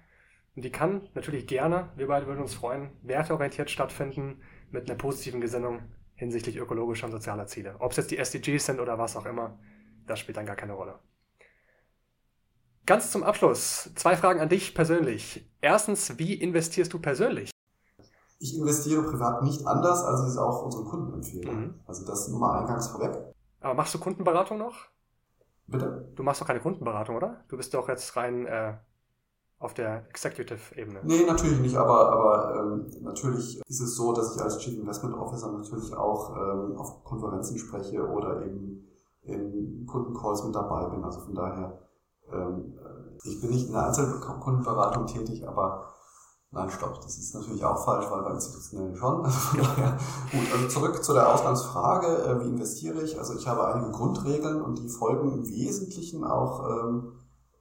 Und 0.56 0.64
die 0.64 0.72
kann 0.72 1.10
natürlich 1.14 1.48
gerne, 1.48 1.92
wir 1.96 2.08
beide 2.08 2.28
würden 2.28 2.42
uns 2.42 2.54
freuen, 2.54 2.92
werteorientiert 3.02 3.70
stattfinden, 3.70 4.42
mit 4.72 4.90
einer 4.90 4.98
positiven 4.98 5.42
Gesinnung 5.42 5.82
hinsichtlich 6.16 6.58
ökologischer 6.58 7.06
und 7.08 7.12
sozialer 7.12 7.48
Ziele. 7.48 7.76
Ob 7.80 7.92
es 7.92 7.98
jetzt 7.98 8.12
die 8.12 8.18
SDGs 8.18 8.66
sind 8.66 8.80
oder 8.80 8.98
was 8.98 9.18
auch 9.18 9.26
immer, 9.26 9.60
das 10.08 10.20
spielt 10.20 10.38
dann 10.38 10.46
gar 10.46 10.56
keine 10.56 10.74
Rolle. 10.74 11.00
Ganz 12.86 13.12
zum 13.12 13.24
Abschluss, 13.24 13.92
zwei 13.96 14.16
Fragen 14.16 14.40
an 14.40 14.50
dich 14.50 14.76
persönlich. 14.76 15.52
Erstens, 15.60 16.20
wie 16.20 16.36
investierst 16.36 16.94
du 16.94 17.00
persönlich? 17.00 17.50
Ich 18.40 18.56
investiere 18.56 19.04
privat 19.04 19.42
nicht 19.42 19.66
anders, 19.66 20.04
als 20.04 20.22
ich 20.22 20.28
es 20.28 20.38
auch 20.38 20.64
unseren 20.64 20.86
Kunden 20.86 21.14
empfehle. 21.14 21.52
Mhm. 21.52 21.80
Also 21.88 22.06
das 22.06 22.28
nur 22.28 22.40
mal 22.40 22.60
eingangs 22.60 22.90
vorweg. 22.90 23.34
Aber 23.60 23.74
machst 23.74 23.94
du 23.96 24.00
Kundenberatung 24.00 24.60
noch? 24.60 24.76
Bitte? 25.68 26.12
Du 26.16 26.24
machst 26.24 26.42
doch 26.42 26.48
keine 26.48 26.60
Kundenberatung, 26.60 27.16
oder? 27.16 27.44
Du 27.48 27.58
bist 27.58 27.74
doch 27.74 27.88
jetzt 27.90 28.16
rein 28.16 28.46
äh, 28.46 28.74
auf 29.60 29.74
der 29.74 30.08
Executive-Ebene. 30.10 31.00
Nee, 31.04 31.26
natürlich 31.26 31.60
nicht, 31.60 31.76
aber, 31.76 32.12
aber 32.12 32.56
ähm, 32.60 32.92
natürlich 33.02 33.62
ist 33.68 33.80
es 33.80 33.96
so, 33.96 34.14
dass 34.14 34.36
ich 34.36 34.42
als 34.42 34.60
Chief 34.60 34.78
Investment 34.78 35.16
Officer 35.16 35.52
natürlich 35.52 35.94
auch 35.96 36.36
ähm, 36.36 36.78
auf 36.78 37.04
Konferenzen 37.04 37.58
spreche 37.58 38.08
oder 38.08 38.46
eben 38.46 38.88
in 39.24 39.86
Kundencalls 39.88 40.44
mit 40.44 40.54
dabei 40.54 40.88
bin. 40.90 41.04
Also 41.04 41.22
von 41.22 41.34
daher, 41.34 41.80
ähm, 42.32 42.78
ich 43.24 43.42
bin 43.42 43.50
nicht 43.50 43.68
in 43.68 43.74
der 43.74 43.88
Einzelkundenberatung 43.88 45.08
tätig, 45.08 45.48
aber 45.48 45.95
Nein, 46.56 46.70
stopp, 46.70 47.02
das 47.02 47.18
ist 47.18 47.36
natürlich 47.36 47.66
auch 47.66 47.84
falsch, 47.84 48.10
weil 48.10 48.24
bei 48.24 48.32
institutionellen 48.32 48.96
schon. 48.96 49.26
Also 49.26 49.38
von 49.38 49.60
daher, 49.60 49.98
gut, 50.32 50.54
also 50.54 50.68
zurück 50.70 51.04
zu 51.04 51.12
der 51.12 51.34
Ausgangsfrage, 51.34 52.08
äh, 52.08 52.40
wie 52.40 52.48
investiere 52.48 53.02
ich? 53.02 53.20
Also 53.20 53.36
ich 53.36 53.46
habe 53.46 53.68
einige 53.68 53.92
Grundregeln 53.92 54.62
und 54.62 54.80
die 54.80 54.88
folgen 54.88 55.34
im 55.34 55.46
Wesentlichen 55.50 56.24
auch 56.24 56.66
ähm, 56.70 57.12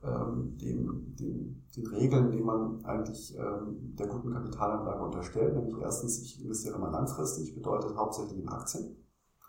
ähm, 0.05 0.57
den, 0.59 1.17
den, 1.17 1.67
den 1.77 1.87
Regeln, 1.89 2.31
die 2.31 2.41
man 2.41 2.85
eigentlich 2.85 3.37
ähm, 3.37 3.97
der 3.97 4.07
guten 4.07 4.33
Kapitalanlage 4.33 5.03
unterstellt. 5.03 5.57
Nämlich 5.57 5.77
erstens, 5.83 6.21
ich 6.23 6.41
investiere 6.45 6.79
mal 6.79 6.93
langfristig, 6.93 7.53
bedeutet 7.53 7.97
hauptsächlich 7.97 8.39
in 8.39 8.49
Aktien. 8.49 8.97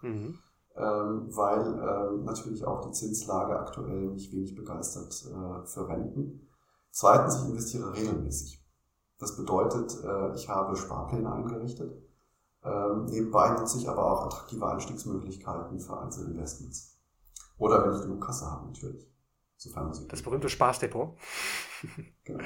Mhm. 0.01 0.39
Ähm, 0.75 1.27
weil 1.29 1.62
ähm, 1.62 2.23
natürlich 2.23 2.65
auch 2.65 2.81
die 2.81 2.93
Zinslage 2.93 3.60
aktuell 3.60 4.10
mich 4.10 4.34
wenig 4.34 4.55
begeistert 4.55 5.13
äh, 5.27 5.67
für 5.67 5.88
Renten. 5.88 6.49
Zweitens, 6.89 7.43
ich 7.43 7.49
investiere 7.49 7.93
regelmäßig. 7.93 8.64
Das 9.17 9.38
bedeutet, 9.38 10.04
äh, 10.04 10.36
ich 10.36 10.49
habe 10.49 10.75
Sparpläne 10.75 11.32
eingerichtet. 11.32 11.93
Ähm, 12.63 13.06
nebenbei 13.06 13.51
nutze 13.51 13.78
ich 13.78 13.88
aber 13.88 14.12
auch 14.12 14.25
attraktive 14.25 14.67
Einstiegsmöglichkeiten 14.67 15.80
für 15.80 15.99
Einzelinvestments. 15.99 16.97
Oder 17.58 17.86
wenn 17.86 17.95
ich 17.95 18.01
genug 18.01 18.25
Kasse 18.25 18.49
habe, 18.49 18.65
natürlich. 18.67 19.08
Sofern 19.56 19.93
das 20.10 20.21
berühmte 20.21 20.49
Spaßdepot. 20.49 21.15
genau. 22.25 22.43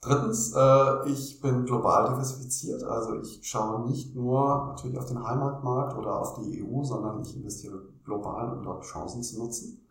Drittens, 0.00 0.52
äh, 0.54 1.08
ich 1.08 1.40
bin 1.40 1.64
global 1.64 2.10
diversifiziert, 2.10 2.82
also 2.82 3.20
ich 3.20 3.40
schaue 3.42 3.86
nicht 3.88 4.14
nur 4.14 4.66
natürlich 4.66 4.98
auf 4.98 5.06
den 5.06 5.22
Heimatmarkt 5.22 5.96
oder 5.96 6.20
auf 6.20 6.34
die 6.34 6.62
EU, 6.62 6.82
sondern 6.82 7.22
ich 7.22 7.34
investiere 7.34 7.80
global, 8.04 8.52
um 8.52 8.62
dort 8.62 8.84
Chancen 8.84 9.22
zu 9.22 9.38
nutzen. 9.38 9.83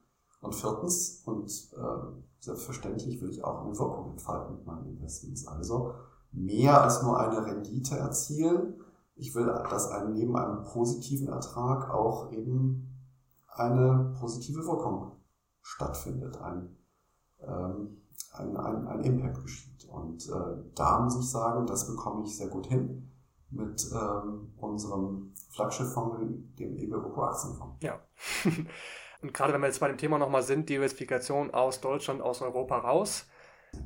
Und 0.44 0.54
viertens, 0.54 1.24
und 1.26 1.50
äh, 1.78 2.22
selbstverständlich 2.40 3.22
will 3.22 3.30
ich 3.30 3.44
auch 3.46 3.64
eine 3.64 3.80
Wirkung 3.80 4.12
entfalten 4.12 4.58
mit 4.58 4.66
meinen 4.66 4.86
Investments. 4.88 5.48
Also 5.48 5.94
mehr 6.34 6.82
als 6.82 7.02
nur 7.02 7.18
eine 7.18 7.46
Rendite 7.46 7.96
erzielen. 7.98 8.76
Ich 9.16 9.34
will, 9.36 9.46
dass 9.46 9.90
ein, 9.90 10.12
neben 10.12 10.36
einem 10.36 10.64
positiven 10.64 11.30
Ertrag 11.30 11.90
auch 11.90 12.32
eben 12.34 12.90
eine 13.48 14.14
positive 14.20 14.66
Wirkung 14.66 15.14
stattfindet, 15.62 16.42
ein, 16.42 16.76
ähm, 17.40 18.02
ein, 18.34 18.58
ein, 18.58 18.88
ein 18.88 19.04
Impact 19.04 19.42
geschieht. 19.44 19.88
Und 19.88 20.28
äh, 20.28 20.58
da 20.76 21.00
muss 21.00 21.18
ich 21.18 21.30
sagen, 21.30 21.66
das 21.68 21.88
bekomme 21.88 22.24
ich 22.26 22.36
sehr 22.36 22.48
gut 22.48 22.68
hin 22.68 23.10
mit 23.50 23.90
ähm, 23.94 24.52
unserem 24.58 25.32
Flaggschifffonds, 25.52 26.18
dem 26.60 26.76
EBROCO 26.76 27.24
Aktienfonds. 27.24 27.78
Ja. 27.82 27.98
Und 29.24 29.34
gerade 29.34 29.54
wenn 29.54 29.62
wir 29.62 29.68
jetzt 29.68 29.80
bei 29.80 29.88
dem 29.88 29.98
Thema 29.98 30.20
nochmal 30.20 30.44
sind, 30.44 30.70
Diversifikation 30.70 31.54
aus 31.54 31.82
Deutschland, 31.82 32.22
aus 32.22 32.42
Europa 32.42 32.78
raus. 32.78 33.28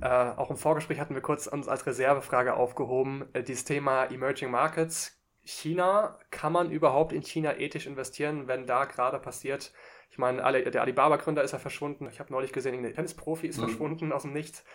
Äh, 0.01 0.07
auch 0.07 0.49
im 0.49 0.57
Vorgespräch 0.57 0.99
hatten 0.99 1.13
wir 1.13 1.21
kurz 1.21 1.47
uns 1.47 1.67
als 1.67 1.85
Reservefrage 1.85 2.55
aufgehoben, 2.55 3.25
äh, 3.33 3.43
dieses 3.43 3.63
Thema 3.63 4.05
Emerging 4.05 4.51
Markets. 4.51 5.13
China, 5.43 6.17
kann 6.29 6.51
man 6.51 6.71
überhaupt 6.71 7.13
in 7.13 7.21
China 7.21 7.57
ethisch 7.57 7.87
investieren, 7.87 8.47
wenn 8.47 8.65
da 8.65 8.83
gerade 8.83 9.17
passiert? 9.19 9.71
Ich 10.09 10.17
meine, 10.17 10.43
alle, 10.43 10.69
der 10.69 10.81
Alibaba-Gründer 10.81 11.43
ist 11.43 11.51
ja 11.51 11.59
verschwunden. 11.59 12.07
Ich 12.11 12.19
habe 12.19 12.33
neulich 12.33 12.51
gesehen, 12.51 12.81
der 12.81 12.93
Tennisprofi 12.93 13.47
ist 13.47 13.57
mhm. 13.57 13.63
verschwunden 13.63 14.11
aus 14.11 14.23
dem 14.23 14.33
Nichts. 14.33 14.65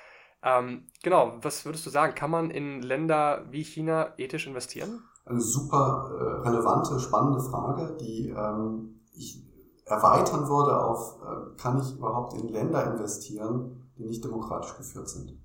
Ähm, 0.42 0.87
genau, 1.03 1.38
was 1.42 1.64
würdest 1.64 1.85
du 1.85 1.90
sagen? 1.90 2.14
Kann 2.14 2.31
man 2.31 2.51
in 2.51 2.81
Länder 2.83 3.44
wie 3.51 3.64
China 3.64 4.14
ethisch 4.16 4.46
investieren? 4.46 5.03
Eine 5.27 5.40
super 5.40 6.11
äh, 6.18 6.48
relevante, 6.48 6.98
spannende 6.98 7.40
Frage, 7.40 7.96
die 8.01 8.31
ähm, 8.31 9.01
ich 9.14 9.51
erweitern 9.85 10.49
würde 10.49 10.85
auf, 10.85 11.18
äh, 11.23 11.57
kann 11.57 11.79
ich 11.81 11.97
überhaupt 11.97 12.35
in 12.35 12.49
Länder 12.49 12.92
investieren, 12.92 13.90
die 13.97 14.05
nicht 14.05 14.25
demokratisch 14.25 14.77
geführt 14.77 15.09
sind 15.09 15.38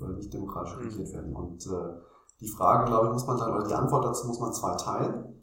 oder 0.00 0.12
nicht 0.12 0.32
demokratisch 0.32 0.76
mhm. 0.76 0.82
regiert 0.82 1.12
werden. 1.12 1.34
Und 1.34 1.66
äh, 1.66 2.00
die 2.40 2.48
Frage, 2.48 2.86
glaube 2.86 3.06
ich, 3.06 3.12
muss 3.12 3.26
man 3.26 3.38
dann, 3.38 3.54
oder 3.54 3.66
die 3.66 3.74
Antwort 3.74 4.04
dazu 4.04 4.26
muss 4.26 4.40
man 4.40 4.52
zwei 4.52 4.74
teilen. 4.74 5.42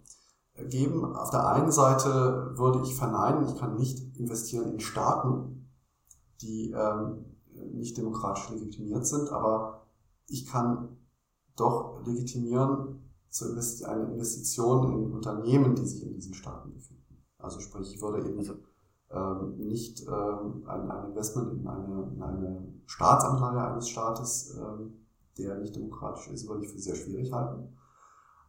geben. 0.69 1.15
Auf 1.15 1.32
der 1.32 1.48
einen 1.48 1.72
Seite 1.72 2.54
würde 2.56 2.82
ich 2.84 2.96
verneinen, 2.96 3.48
ich 3.48 3.58
kann 3.58 3.76
nicht 3.76 4.15
investieren 4.17 4.72
in 4.74 4.80
Staaten, 4.80 5.72
die 6.41 6.72
ähm, 6.72 7.26
nicht 7.74 7.98
demokratisch 7.98 8.50
legitimiert 8.50 9.06
sind, 9.06 9.30
aber 9.30 9.88
ich 10.28 10.46
kann 10.46 10.98
doch 11.56 12.02
legitimieren 12.06 13.00
zu 13.30 13.46
eine 13.46 14.04
Investition 14.12 14.93
in 14.93 15.12
Unternehmen, 15.12 15.76
die 15.76 15.86
sich 15.88 16.04
in 16.04 16.13
diesen 16.13 16.36
Staaten 16.36 16.72
befinden. 16.72 17.02
Also 17.43 17.60
sprich, 17.60 17.93
ich 17.93 18.01
würde 18.01 18.27
eben 18.27 18.39
also, 18.39 18.53
ähm, 19.12 19.58
nicht 19.58 20.08
ähm, 20.08 20.63
ein, 20.65 20.89
ein, 20.89 21.10
Investment 21.10 21.53
in 21.53 21.67
eine, 21.67 22.12
in 22.15 22.21
eine 22.21 22.73
Staatsanleihe 22.86 23.67
eines 23.67 23.89
Staates, 23.89 24.58
ähm, 24.58 25.06
der 25.38 25.58
nicht 25.58 25.75
demokratisch 25.75 26.29
ist, 26.29 26.47
würde 26.47 26.63
ich 26.63 26.71
für 26.71 26.79
sehr 26.79 26.95
schwierig 26.95 27.32
halten. 27.32 27.77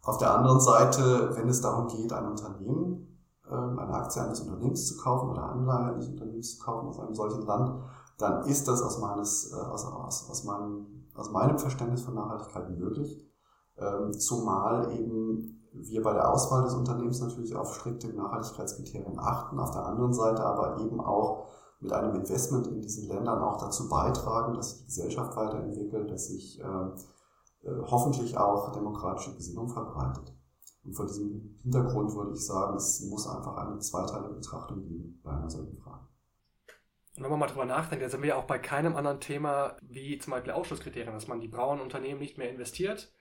Auf 0.03 0.19
der 0.19 0.35
anderen 0.35 0.61
Seite, 0.61 1.31
wenn 1.35 1.49
es 1.49 1.61
darum 1.61 1.89
geht, 1.89 2.13
ein 2.13 2.29
Unternehmen, 2.29 3.19
ähm, 3.51 3.79
eine 3.79 3.95
Aktie 3.95 4.23
eines 4.23 4.41
Unternehmens 4.41 4.87
zu 4.87 4.97
kaufen 4.97 5.31
oder 5.31 5.43
Anleihe 5.43 5.93
eines 5.93 6.09
Unternehmens 6.09 6.57
zu 6.57 6.65
kaufen 6.65 6.89
aus 6.89 7.01
einem 7.01 7.15
solchen 7.15 7.43
Land, 7.43 7.83
dann 8.19 8.47
ist 8.47 8.69
das 8.69 8.81
aus, 8.81 8.99
meines, 9.01 9.53
äh, 9.53 9.57
aus, 9.57 9.85
aus, 9.87 10.31
aus, 10.31 10.45
meinem, 10.45 11.09
aus 11.15 11.31
meinem 11.31 11.59
Verständnis 11.59 12.03
von 12.03 12.15
Nachhaltigkeit 12.15 12.71
möglich. 12.79 13.29
Ähm, 13.77 14.13
zumal 14.13 14.93
eben 14.93 15.64
wir 15.75 16.03
bei 16.03 16.13
der 16.13 16.31
Auswahl 16.31 16.63
des 16.63 16.75
Unternehmens 16.75 17.21
natürlich 17.21 17.55
auf 17.55 17.75
strikte 17.75 18.09
Nachhaltigkeitskriterien 18.09 19.19
achten, 19.19 19.59
auf 19.59 19.73
der 19.73 19.85
anderen 19.85 20.15
Seite 20.15 20.45
aber 20.45 20.79
eben 20.81 21.01
auch 21.01 21.49
mit 21.81 21.93
einem 21.93 22.15
Investment 22.15 22.67
in 22.69 22.81
diesen 22.81 23.09
Ländern 23.09 23.43
auch 23.43 23.59
dazu 23.59 23.89
beitragen, 23.89 24.55
dass 24.55 24.71
sich 24.71 24.81
die 24.81 24.87
Gesellschaft 24.87 25.37
weiterentwickelt, 25.37 26.11
dass 26.11 26.29
sich 26.29 26.61
äh, 26.61 26.65
äh, 26.65 27.83
hoffentlich 27.83 28.37
auch 28.39 28.73
demokratische 28.73 29.35
Gesinnung 29.35 29.69
verbreitet. 29.69 30.33
Und 30.85 30.95
vor 30.95 31.07
diesem 31.07 31.59
Hintergrund 31.63 32.15
würde 32.15 32.33
ich 32.33 32.45
sagen, 32.45 32.77
es 32.77 33.01
muss 33.09 33.27
einfach 33.27 33.57
eine 33.57 33.79
zweiteilige 33.79 34.35
Betrachtung 34.35 34.83
geben 34.83 35.21
bei 35.23 35.33
einer 35.33 35.51
solchen 35.51 35.77
Frage. 35.77 36.07
Und 37.17 37.23
wenn 37.23 37.31
man 37.31 37.41
mal 37.41 37.47
drüber 37.47 37.65
nachdenkt, 37.65 38.03
dann 38.03 38.11
sind 38.11 38.23
wir 38.23 38.31
ja 38.31 38.37
auch 38.37 38.45
bei 38.45 38.59
keinem 38.59 38.97
anderen 38.97 39.21
Thema 39.21 39.77
wie 39.83 40.19
zum 40.19 40.33
Beispiel 40.33 40.53
Ausschlusskriterien, 40.53 41.15
dass 41.15 41.29
man 41.29 41.41
die 41.41 41.49
braunen 41.49 41.83
Unternehmen 41.83 42.21
nicht 42.21 42.39
mehr 42.39 42.51
investiert. 42.51 43.13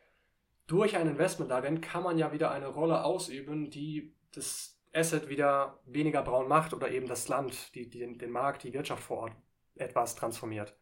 Durch 0.68 0.96
ein 0.96 1.08
Investment 1.08 1.52
darin 1.52 1.82
kann 1.82 2.04
man 2.04 2.18
ja 2.18 2.32
wieder 2.32 2.52
eine 2.52 2.68
Rolle 2.68 3.04
ausüben, 3.04 3.70
die 3.70 4.16
das 4.34 4.80
Asset 4.94 5.28
wieder 5.30 5.80
weniger 5.86 6.22
braun 6.22 6.48
macht 6.48 6.74
oder 6.74 6.90
eben 6.90 7.08
das 7.08 7.28
Land, 7.28 7.76
die, 7.76 7.90
die, 7.90 8.18
den 8.18 8.32
Markt, 8.32 8.64
die 8.64 8.74
Wirtschaft 8.74 9.04
vor 9.04 9.18
Ort 9.18 9.34
etwas 9.76 10.16
transformiert. 10.16 10.76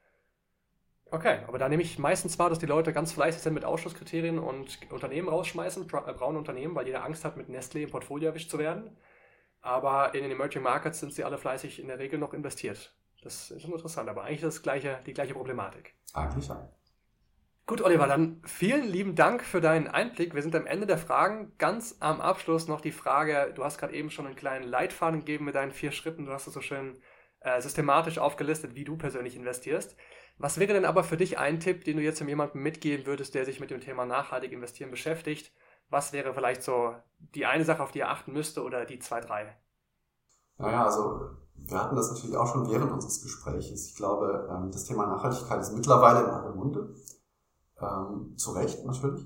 Okay, 1.10 1.39
aber 1.46 1.58
da 1.58 1.67
nehme 1.67 1.84
ich 1.84 2.00
meistens 2.00 2.39
wahr, 2.39 2.50
dass 2.50 2.60
die 2.60 2.65
Leute 2.65 2.94
ganz 2.94 3.12
fleißig 3.12 3.41
sind 3.41 3.54
mit 3.54 3.65
Ausschlusskriterien 3.65 4.39
und 4.39 4.80
Unternehmen 4.91 5.28
rausschmeißen, 5.28 5.84
äh, 5.84 6.13
braune 6.13 6.38
Unternehmen, 6.38 6.74
weil 6.74 6.86
jeder 6.86 7.04
Angst 7.04 7.26
hat, 7.26 7.36
mit 7.36 7.50
Nestlé 7.50 7.84
im 7.84 7.91
Portfolio 7.91 8.30
erwischt 8.30 8.50
zu 8.50 8.58
werden. 8.60 8.98
Aber 9.60 10.15
in 10.15 10.24
den 10.24 10.32
Emerging 10.32 10.63
Markets 10.63 11.02
sind 11.02 11.13
sie 11.13 11.26
alle 11.26 11.38
fleißig 11.38 11.80
in 11.80 11.88
der 11.88 12.00
Regel 12.00 12.17
noch 12.17 12.34
investiert. 12.34 12.96
Das 13.22 13.52
ist 13.52 13.65
interessant, 13.65 14.10
aber 14.10 14.24
eigentlich 14.24 14.41
das 14.41 14.63
gleiche, 14.63 15.00
die 15.06 15.13
gleiche 15.13 15.34
Problematik. 15.34 15.94
Eigentlich 16.13 16.48
ja. 16.48 16.70
Gut, 17.71 17.84
Oliver, 17.84 18.05
dann 18.05 18.41
vielen 18.43 18.84
lieben 18.84 19.15
Dank 19.15 19.45
für 19.45 19.62
deinen 19.62 19.88
Einblick. 19.88 20.36
Wir 20.36 20.41
sind 20.41 20.53
am 20.57 20.65
Ende 20.65 20.86
der 20.86 20.97
Fragen. 20.97 21.53
Ganz 21.57 21.95
am 22.01 22.19
Abschluss 22.19 22.67
noch 22.67 22.81
die 22.81 22.91
Frage, 22.91 23.53
du 23.55 23.63
hast 23.63 23.77
gerade 23.77 23.93
eben 23.93 24.12
schon 24.12 24.25
einen 24.25 24.36
kleinen 24.36 24.67
Leitfaden 24.67 25.21
gegeben 25.21 25.45
mit 25.45 25.55
deinen 25.55 25.71
vier 25.71 25.93
Schritten. 25.93 26.25
Du 26.25 26.34
hast 26.34 26.47
es 26.47 26.53
so 26.53 26.60
schön 26.60 26.99
äh, 27.39 27.62
systematisch 27.62 28.17
aufgelistet, 28.17 28.75
wie 28.75 28.84
du 28.84 28.97
persönlich 28.97 29.38
investierst. 29.38 29.95
Was 30.38 30.60
wäre 30.60 30.73
denn 30.73 30.84
aber 30.84 31.05
für 31.05 31.15
dich 31.15 31.38
ein 31.38 31.62
Tipp, 31.62 31.86
den 31.86 31.95
du 31.95 32.03
jetzt 32.03 32.19
jemandem 32.19 32.62
mitgeben 32.62 33.05
würdest, 33.05 33.36
der 33.36 33.45
sich 33.45 33.62
mit 33.62 33.71
dem 33.71 33.79
Thema 33.79 34.05
nachhaltig 34.05 34.51
investieren 34.51 34.91
beschäftigt? 34.91 35.53
Was 35.89 36.12
wäre 36.12 36.34
vielleicht 36.34 36.63
so 36.63 36.93
die 37.19 37.45
eine 37.45 37.63
Sache, 37.63 37.81
auf 37.81 37.93
die 37.93 38.01
er 38.01 38.10
achten 38.10 38.34
müsste 38.34 38.63
oder 38.63 38.84
die 38.84 38.99
zwei, 38.99 39.21
drei? 39.21 39.55
Naja, 40.57 40.84
also 40.84 41.38
wir 41.55 41.81
hatten 41.81 41.95
das 41.95 42.12
natürlich 42.12 42.36
auch 42.36 42.51
schon 42.51 42.69
während 42.69 42.91
unseres 42.91 43.21
Gesprächs. 43.21 43.88
Ich 43.88 43.95
glaube, 43.95 44.49
ähm, 44.51 44.71
das 44.73 44.84
Thema 44.84 45.05
Nachhaltigkeit 45.05 45.62
ist 45.62 45.71
mittlerweile 45.71 46.25
in 46.25 46.31
aller 46.31 46.53
Munde. 46.53 46.93
Ähm, 47.82 48.38
zu 48.38 48.52
Recht 48.52 48.86
natürlich. 48.86 49.26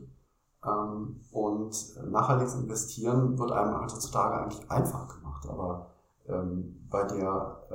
Ähm, 0.63 1.21
und 1.31 1.75
nachhaltiges 2.09 2.55
Investieren 2.55 3.37
wird 3.37 3.51
einem 3.51 3.81
heutzutage 3.81 4.41
eigentlich 4.41 4.71
einfach 4.71 5.07
gemacht. 5.07 5.47
Aber 5.47 5.91
bei 6.27 7.03
der 7.03 7.67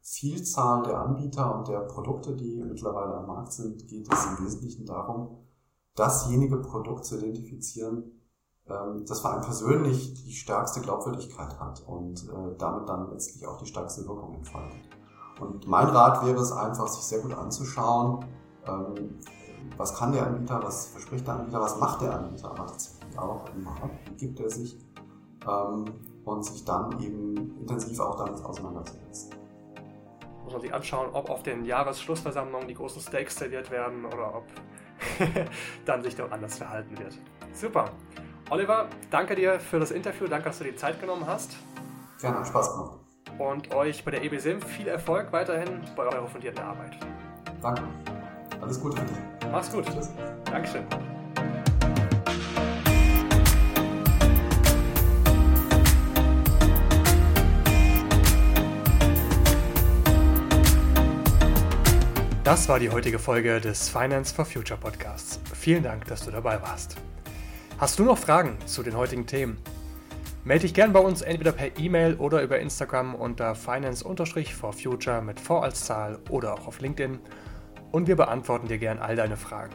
Vielzahl 0.00 0.82
der 0.82 0.98
Anbieter 0.98 1.54
und 1.54 1.68
der 1.68 1.78
Produkte, 1.78 2.34
die 2.34 2.60
mittlerweile 2.64 3.18
am 3.18 3.26
Markt 3.26 3.52
sind, 3.52 3.86
geht 3.86 4.12
es 4.12 4.26
im 4.26 4.44
Wesentlichen 4.44 4.84
darum, 4.84 5.44
dasjenige 5.94 6.58
Produkt 6.58 7.04
zu 7.04 7.18
identifizieren, 7.18 8.20
ähm, 8.66 9.04
das 9.06 9.20
für 9.20 9.30
einen 9.30 9.42
persönlich 9.42 10.14
die 10.14 10.32
stärkste 10.32 10.80
Glaubwürdigkeit 10.80 11.58
hat 11.58 11.82
und 11.86 12.28
äh, 12.28 12.56
damit 12.58 12.88
dann 12.88 13.10
letztlich 13.10 13.46
auch 13.46 13.58
die 13.58 13.66
stärkste 13.66 14.06
Wirkung 14.06 14.34
entfaltet. 14.34 14.80
Und 15.40 15.66
mein 15.66 15.88
Rat 15.88 16.24
wäre 16.24 16.40
es 16.40 16.52
einfach, 16.52 16.86
sich 16.88 17.04
sehr 17.04 17.20
gut 17.20 17.34
anzuschauen, 17.34 18.24
ähm, 18.66 19.18
was 19.76 19.94
kann 19.96 20.12
der 20.12 20.26
Anbieter, 20.26 20.62
was 20.62 20.86
verspricht 20.88 21.26
der 21.26 21.34
Anbieter, 21.34 21.60
was 21.60 21.78
macht 21.78 22.00
der 22.02 22.14
Anbieter 22.14 22.50
aber 22.50 22.66
tatsächlich 22.66 23.18
auch 23.18 23.44
im 23.54 23.64
Markt, 23.64 23.90
wie 24.10 24.26
gibt 24.26 24.40
er 24.40 24.50
sich 24.50 24.78
ähm, 25.46 25.84
und 26.24 26.44
sich 26.44 26.64
dann 26.64 26.98
eben 27.00 27.58
intensiv 27.60 28.00
auch 28.00 28.16
damit 28.16 28.44
auseinanderzusetzen 28.44 29.34
muss 30.44 30.52
man 30.52 30.62
sich 30.62 30.74
anschauen, 30.74 31.08
ob 31.12 31.30
auf 31.30 31.42
den 31.42 31.64
Jahresschlussversammlungen 31.64 32.68
die 32.68 32.74
großen 32.74 33.00
Steaks 33.00 33.36
serviert 33.36 33.70
werden 33.70 34.04
oder 34.04 34.36
ob 34.36 34.44
dann 35.84 36.02
sich 36.02 36.14
doch 36.16 36.30
anders 36.30 36.58
verhalten 36.58 36.98
wird. 36.98 37.18
Super. 37.52 37.90
Oliver, 38.50 38.88
danke 39.10 39.34
dir 39.34 39.58
für 39.58 39.80
das 39.80 39.90
Interview, 39.90 40.26
danke, 40.28 40.48
dass 40.48 40.58
du 40.58 40.64
die 40.64 40.76
Zeit 40.76 41.00
genommen 41.00 41.26
hast. 41.26 41.56
Gerne, 42.20 42.44
Spaß 42.44 42.72
gemacht. 42.72 42.98
Und 43.38 43.74
euch 43.74 44.04
bei 44.04 44.12
der 44.12 44.22
EBSIM 44.22 44.60
viel 44.60 44.86
Erfolg 44.86 45.32
weiterhin 45.32 45.80
bei 45.96 46.04
eurer 46.04 46.28
fundierten 46.28 46.62
Arbeit. 46.62 46.98
Danke. 47.60 47.82
Alles 48.60 48.80
Gute 48.80 48.96
für 48.96 49.06
dich. 49.06 49.16
Mach's 49.50 49.70
gut. 49.70 49.84
Tschüss. 49.86 50.10
Dankeschön. 50.44 50.84
Das 62.44 62.68
war 62.68 62.78
die 62.78 62.90
heutige 62.90 63.18
Folge 63.18 63.60
des 63.60 63.88
Finance 63.88 64.34
for 64.34 64.44
Future 64.44 64.78
Podcasts. 64.78 65.40
Vielen 65.54 65.82
Dank, 65.82 66.04
dass 66.04 66.24
du 66.24 66.30
dabei 66.30 66.60
warst. 66.60 66.96
Hast 67.78 67.98
du 67.98 68.04
noch 68.04 68.18
Fragen 68.18 68.58
zu 68.66 68.82
den 68.82 68.96
heutigen 68.96 69.26
Themen? 69.26 69.58
Melde 70.44 70.62
dich 70.62 70.74
gern 70.74 70.92
bei 70.92 71.00
uns 71.00 71.22
entweder 71.22 71.52
per 71.52 71.78
E-Mail 71.78 72.16
oder 72.16 72.42
über 72.42 72.58
Instagram 72.58 73.14
unter 73.14 73.54
finance-for-future 73.54 75.22
mit 75.22 75.40
V 75.40 75.60
als 75.60 75.86
Zahl 75.86 76.18
oder 76.28 76.52
auch 76.52 76.66
auf 76.66 76.80
LinkedIn 76.80 77.18
und 77.94 78.08
wir 78.08 78.16
beantworten 78.16 78.66
dir 78.66 78.78
gern 78.78 78.98
all 78.98 79.14
deine 79.14 79.36
Fragen. 79.36 79.72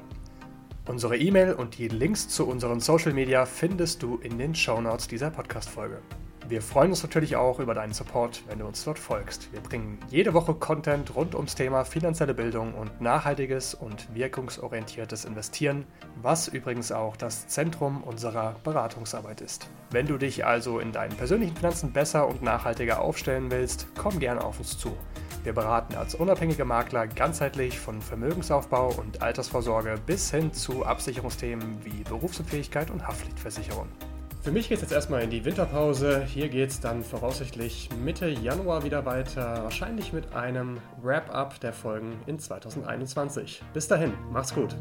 Unsere 0.86 1.16
E-Mail 1.16 1.54
und 1.54 1.78
die 1.78 1.88
Links 1.88 2.28
zu 2.28 2.46
unseren 2.46 2.82
Social 2.82 3.14
Media 3.14 3.46
findest 3.46 4.04
du 4.04 4.18
in 4.18 4.38
den 4.38 4.54
Show 4.54 4.82
Notes 4.82 5.08
dieser 5.08 5.30
Podcast-Folge. 5.30 6.02
Wir 6.48 6.62
freuen 6.64 6.90
uns 6.90 7.04
natürlich 7.04 7.36
auch 7.36 7.60
über 7.60 7.76
deinen 7.76 7.94
Support, 7.94 8.44
wenn 8.48 8.60
du 8.60 8.66
uns 8.66 8.84
dort 8.84 8.98
folgst. 8.98 9.52
Wir 9.54 9.60
bringen 9.60 10.00
jede 10.10 10.34
Woche 10.34 10.56
Content 10.56 11.16
rund 11.16 11.36
ums 11.36 11.54
Thema 11.54 11.84
finanzielle 11.84 12.34
Bildung 12.34 12.74
und 12.74 13.02
nachhaltiges 13.02 13.76
und 13.76 14.14
wirkungsorientiertes 14.16 15.26
Investieren, 15.26 15.86
was 16.22 16.48
übrigens 16.48 16.92
auch 16.92 17.18
das 17.18 17.48
Zentrum 17.48 18.04
unserer 18.04 18.56
Beratungsarbeit 18.64 19.42
ist. 19.42 19.70
Wenn 19.92 20.08
du 20.08 20.18
dich 20.18 20.46
also 20.46 20.80
in 20.80 20.92
deinen 20.92 21.16
persönlichen 21.16 21.56
Finanzen 21.56 21.94
besser 21.94 22.28
und 22.28 22.42
nachhaltiger 22.42 23.02
aufstellen 23.02 23.52
willst, 23.52 23.86
komm 23.96 24.20
gerne 24.20 24.44
auf 24.44 24.60
uns 24.60 24.78
zu. 24.78 24.98
Wir 25.44 25.54
beraten 25.54 25.96
als 25.96 26.16
unabhängige 26.16 26.66
Makler 26.66 27.08
ganzheitlich 27.08 27.80
von 27.80 28.02
Vermögensaufbau 28.02 28.90
und 28.98 29.22
Altersvorsorge 29.22 29.96
bis 30.06 30.32
hin 30.32 30.52
zu 30.52 30.86
Absicherungsthemen 30.86 31.86
wie 31.86 32.04
Berufsunfähigkeit 32.04 32.90
und 32.92 33.08
Haftpflichtversicherung. 33.08 33.88
Für 34.42 34.52
mich 34.52 34.70
geht 34.70 34.78
es 34.78 34.84
jetzt 34.84 34.94
erstmal 34.94 35.22
in 35.22 35.30
die 35.30 35.44
Winterpause. 35.44 36.24
Hier 36.24 36.48
geht 36.48 36.70
es 36.70 36.80
dann 36.80 37.04
voraussichtlich 37.04 37.90
Mitte 38.04 38.30
Januar 38.30 38.86
wieder 38.86 39.06
weiter. 39.06 39.64
Wahrscheinlich 39.64 40.14
mit 40.14 40.34
einem 40.34 40.78
Wrap-up 41.02 41.60
der 41.60 41.74
Folgen 41.74 42.14
in 42.26 42.40
2021. 42.40 43.62
Bis 43.74 43.90
dahin, 43.90 44.14
macht's 44.32 44.56
gut. 44.56 44.78